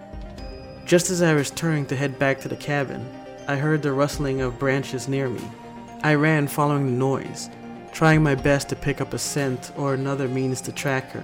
Just 0.85 1.09
as 1.09 1.23
I 1.23 1.33
was 1.33 1.49
turning 1.49 1.87
to 1.87 1.95
head 1.95 2.19
back 2.19 2.39
to 2.41 2.47
the 2.47 2.55
cabin, 2.55 3.11
I 3.47 3.55
heard 3.55 3.81
the 3.81 3.91
rustling 3.91 4.41
of 4.41 4.59
branches 4.59 5.07
near 5.07 5.27
me. 5.27 5.41
I 6.03 6.13
ran 6.13 6.47
following 6.47 6.85
the 6.85 6.91
noise, 6.91 7.49
trying 7.91 8.21
my 8.21 8.35
best 8.35 8.69
to 8.69 8.75
pick 8.75 9.01
up 9.01 9.15
a 9.15 9.17
scent 9.17 9.71
or 9.75 9.95
another 9.95 10.27
means 10.27 10.61
to 10.61 10.71
track 10.71 11.09
her. 11.11 11.23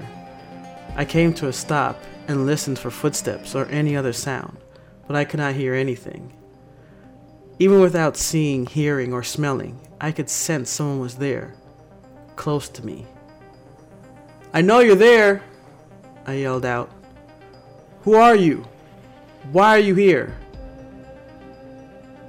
I 0.96 1.06
came 1.06 1.34
to 1.36 1.48
a 1.48 1.54
stop 1.54 2.02
and 2.28 2.46
listened 2.46 2.78
for 2.78 2.92
footsteps 2.92 3.56
or 3.56 3.66
any 3.66 3.96
other 3.96 4.14
sound, 4.14 4.58
but 5.08 5.16
I 5.16 5.26
could 5.26 5.40
not 5.40 5.56
hear 5.56 5.74
anything. 5.74 6.34
Even 7.60 7.82
without 7.82 8.18
seeing, 8.18 8.66
hearing, 8.66 9.14
or 9.14 9.24
smelling, 9.24 9.80
I 10.00 10.12
could 10.12 10.30
sense 10.30 10.70
someone 10.70 11.00
was 11.00 11.16
there, 11.16 11.56
close 12.36 12.70
to 12.70 12.86
me. 12.86 13.06
I 14.54 14.62
know 14.62 14.80
you're 14.80 14.96
there, 14.96 15.44
I 16.28 16.34
yelled 16.34 16.66
out. 16.66 16.92
Who 18.04 18.14
are 18.16 18.36
you? 18.36 18.66
Why 19.52 19.76
are 19.76 19.80
you 19.80 19.96
here? 19.96 20.38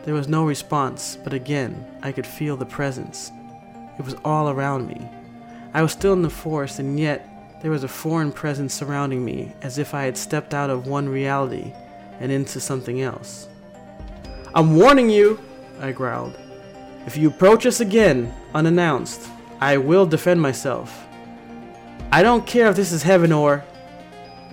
There 0.04 0.14
was 0.14 0.28
no 0.28 0.46
response, 0.46 1.18
but 1.22 1.32
again, 1.32 1.86
I 2.02 2.12
could 2.12 2.26
feel 2.26 2.56
the 2.56 2.66
presence. 2.66 3.30
It 3.98 4.04
was 4.04 4.14
all 4.24 4.48
around 4.50 4.88
me. 4.88 5.06
I 5.72 5.82
was 5.82 5.92
still 5.92 6.12
in 6.12 6.22
the 6.22 6.30
forest, 6.30 6.78
and 6.78 6.98
yet 6.98 7.28
there 7.64 7.70
was 7.70 7.82
a 7.82 7.88
foreign 7.88 8.30
presence 8.30 8.74
surrounding 8.74 9.24
me, 9.24 9.50
as 9.62 9.78
if 9.78 9.94
I 9.94 10.02
had 10.02 10.18
stepped 10.18 10.52
out 10.52 10.68
of 10.68 10.86
one 10.86 11.08
reality 11.08 11.72
and 12.20 12.30
into 12.30 12.60
something 12.60 13.00
else. 13.00 13.48
I'm 14.54 14.76
warning 14.76 15.08
you, 15.08 15.40
I 15.80 15.92
growled. 15.92 16.38
If 17.06 17.16
you 17.16 17.28
approach 17.28 17.64
us 17.64 17.80
again, 17.80 18.34
unannounced, 18.54 19.30
I 19.62 19.78
will 19.78 20.04
defend 20.04 20.42
myself. 20.42 21.06
I 22.12 22.22
don't 22.22 22.46
care 22.46 22.68
if 22.68 22.76
this 22.76 22.92
is 22.92 23.02
heaven 23.02 23.32
or. 23.32 23.64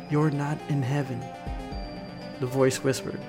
You're 0.10 0.32
not 0.32 0.58
in 0.70 0.82
heaven, 0.82 1.22
the 2.40 2.48
voice 2.48 2.78
whispered. 2.78 3.20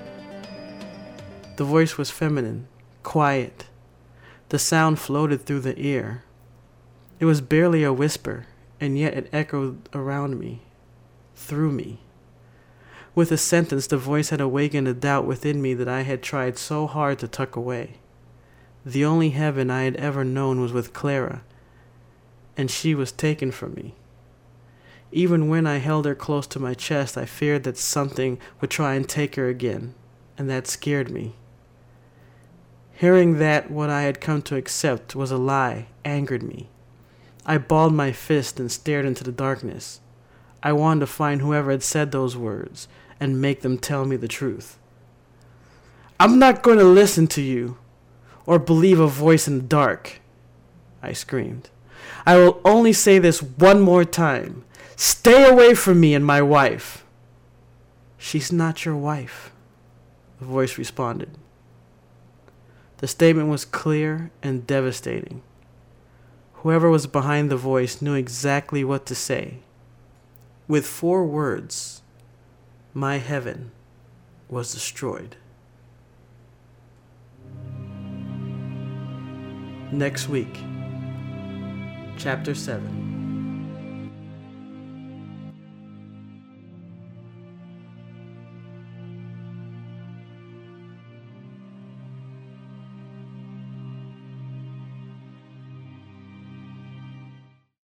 The 1.57 1.65
voice 1.65 1.97
was 1.97 2.09
feminine, 2.09 2.69
quiet. 3.03 3.65
The 4.47 4.59
sound 4.59 4.99
floated 4.99 5.41
through 5.41 5.59
the 5.59 5.77
ear. 5.77 6.23
It 7.19 7.25
was 7.25 7.41
barely 7.41 7.83
a 7.83 7.91
whisper, 7.91 8.47
and 8.79 8.97
yet 8.97 9.13
it 9.13 9.29
echoed 9.31 9.89
around 9.93 10.39
me, 10.39 10.61
through 11.35 11.71
me. 11.71 11.99
With 13.15 13.31
a 13.31 13.37
sentence, 13.37 13.87
the 13.87 13.97
voice 13.97 14.29
had 14.29 14.41
awakened 14.41 14.87
a 14.87 14.93
doubt 14.93 15.25
within 15.25 15.61
me 15.61 15.73
that 15.75 15.87
I 15.87 16.01
had 16.01 16.23
tried 16.23 16.57
so 16.57 16.87
hard 16.87 17.19
to 17.19 17.27
tuck 17.27 17.55
away. 17.55 17.97
The 18.85 19.05
only 19.05 19.29
heaven 19.29 19.69
I 19.69 19.83
had 19.83 19.95
ever 19.97 20.23
known 20.23 20.59
was 20.59 20.73
with 20.73 20.93
Clara, 20.93 21.43
and 22.57 22.69
she 22.69 22.95
was 22.95 23.11
taken 23.11 23.51
from 23.51 23.75
me. 23.75 23.93
Even 25.11 25.47
when 25.47 25.67
I 25.67 25.77
held 25.77 26.05
her 26.05 26.15
close 26.15 26.47
to 26.47 26.59
my 26.59 26.73
chest, 26.73 27.17
I 27.17 27.25
feared 27.25 27.63
that 27.63 27.77
something 27.77 28.39
would 28.59 28.71
try 28.71 28.95
and 28.95 29.07
take 29.07 29.35
her 29.35 29.47
again, 29.47 29.93
and 30.37 30.49
that 30.49 30.65
scared 30.65 31.11
me. 31.11 31.35
Hearing 32.93 33.37
that 33.37 33.69
what 33.69 33.91
I 33.91 34.01
had 34.03 34.19
come 34.19 34.41
to 34.43 34.55
accept 34.55 35.15
was 35.15 35.29
a 35.29 35.37
lie 35.37 35.87
angered 36.03 36.41
me. 36.41 36.69
I 37.45 37.57
balled 37.57 37.93
my 37.93 38.11
fist 38.11 38.59
and 38.59 38.71
stared 38.71 39.05
into 39.05 39.23
the 39.23 39.31
darkness. 39.31 39.99
I 40.61 40.71
wanted 40.73 41.01
to 41.01 41.07
find 41.07 41.41
whoever 41.41 41.71
had 41.71 41.83
said 41.83 42.11
those 42.11 42.37
words 42.37 42.87
and 43.19 43.41
make 43.41 43.61
them 43.61 43.77
tell 43.77 44.05
me 44.05 44.15
the 44.15 44.27
truth. 44.27 44.77
I'm 46.19 46.39
not 46.39 46.63
going 46.63 46.77
to 46.77 46.85
listen 46.85 47.27
to 47.27 47.41
you 47.41 47.77
or 48.45 48.59
believe 48.59 48.99
a 48.99 49.07
voice 49.07 49.47
in 49.47 49.57
the 49.57 49.63
dark, 49.63 50.21
I 51.01 51.13
screamed. 51.13 51.69
I 52.25 52.37
will 52.37 52.61
only 52.63 52.93
say 52.93 53.19
this 53.19 53.41
one 53.41 53.81
more 53.81 54.05
time. 54.05 54.63
Stay 54.95 55.49
away 55.49 55.73
from 55.73 55.99
me 55.99 56.13
and 56.13 56.25
my 56.25 56.41
wife. 56.41 57.03
She's 58.17 58.51
not 58.51 58.85
your 58.85 58.95
wife, 58.95 59.51
the 60.39 60.45
voice 60.45 60.77
responded. 60.77 61.31
The 62.97 63.07
statement 63.07 63.49
was 63.49 63.65
clear 63.65 64.31
and 64.41 64.65
devastating. 64.65 65.41
Whoever 66.63 66.89
was 66.89 67.07
behind 67.07 67.51
the 67.51 67.57
voice 67.57 68.01
knew 68.01 68.13
exactly 68.13 68.85
what 68.85 69.05
to 69.07 69.15
say. 69.15 69.59
With 70.65 70.85
four 70.85 71.25
words, 71.25 72.01
my 72.93 73.17
heaven 73.17 73.71
was 74.47 74.73
destroyed. 74.73 75.35
Next 79.91 80.29
week, 80.29 80.57
Chapter 82.17 82.55
7 82.55 83.12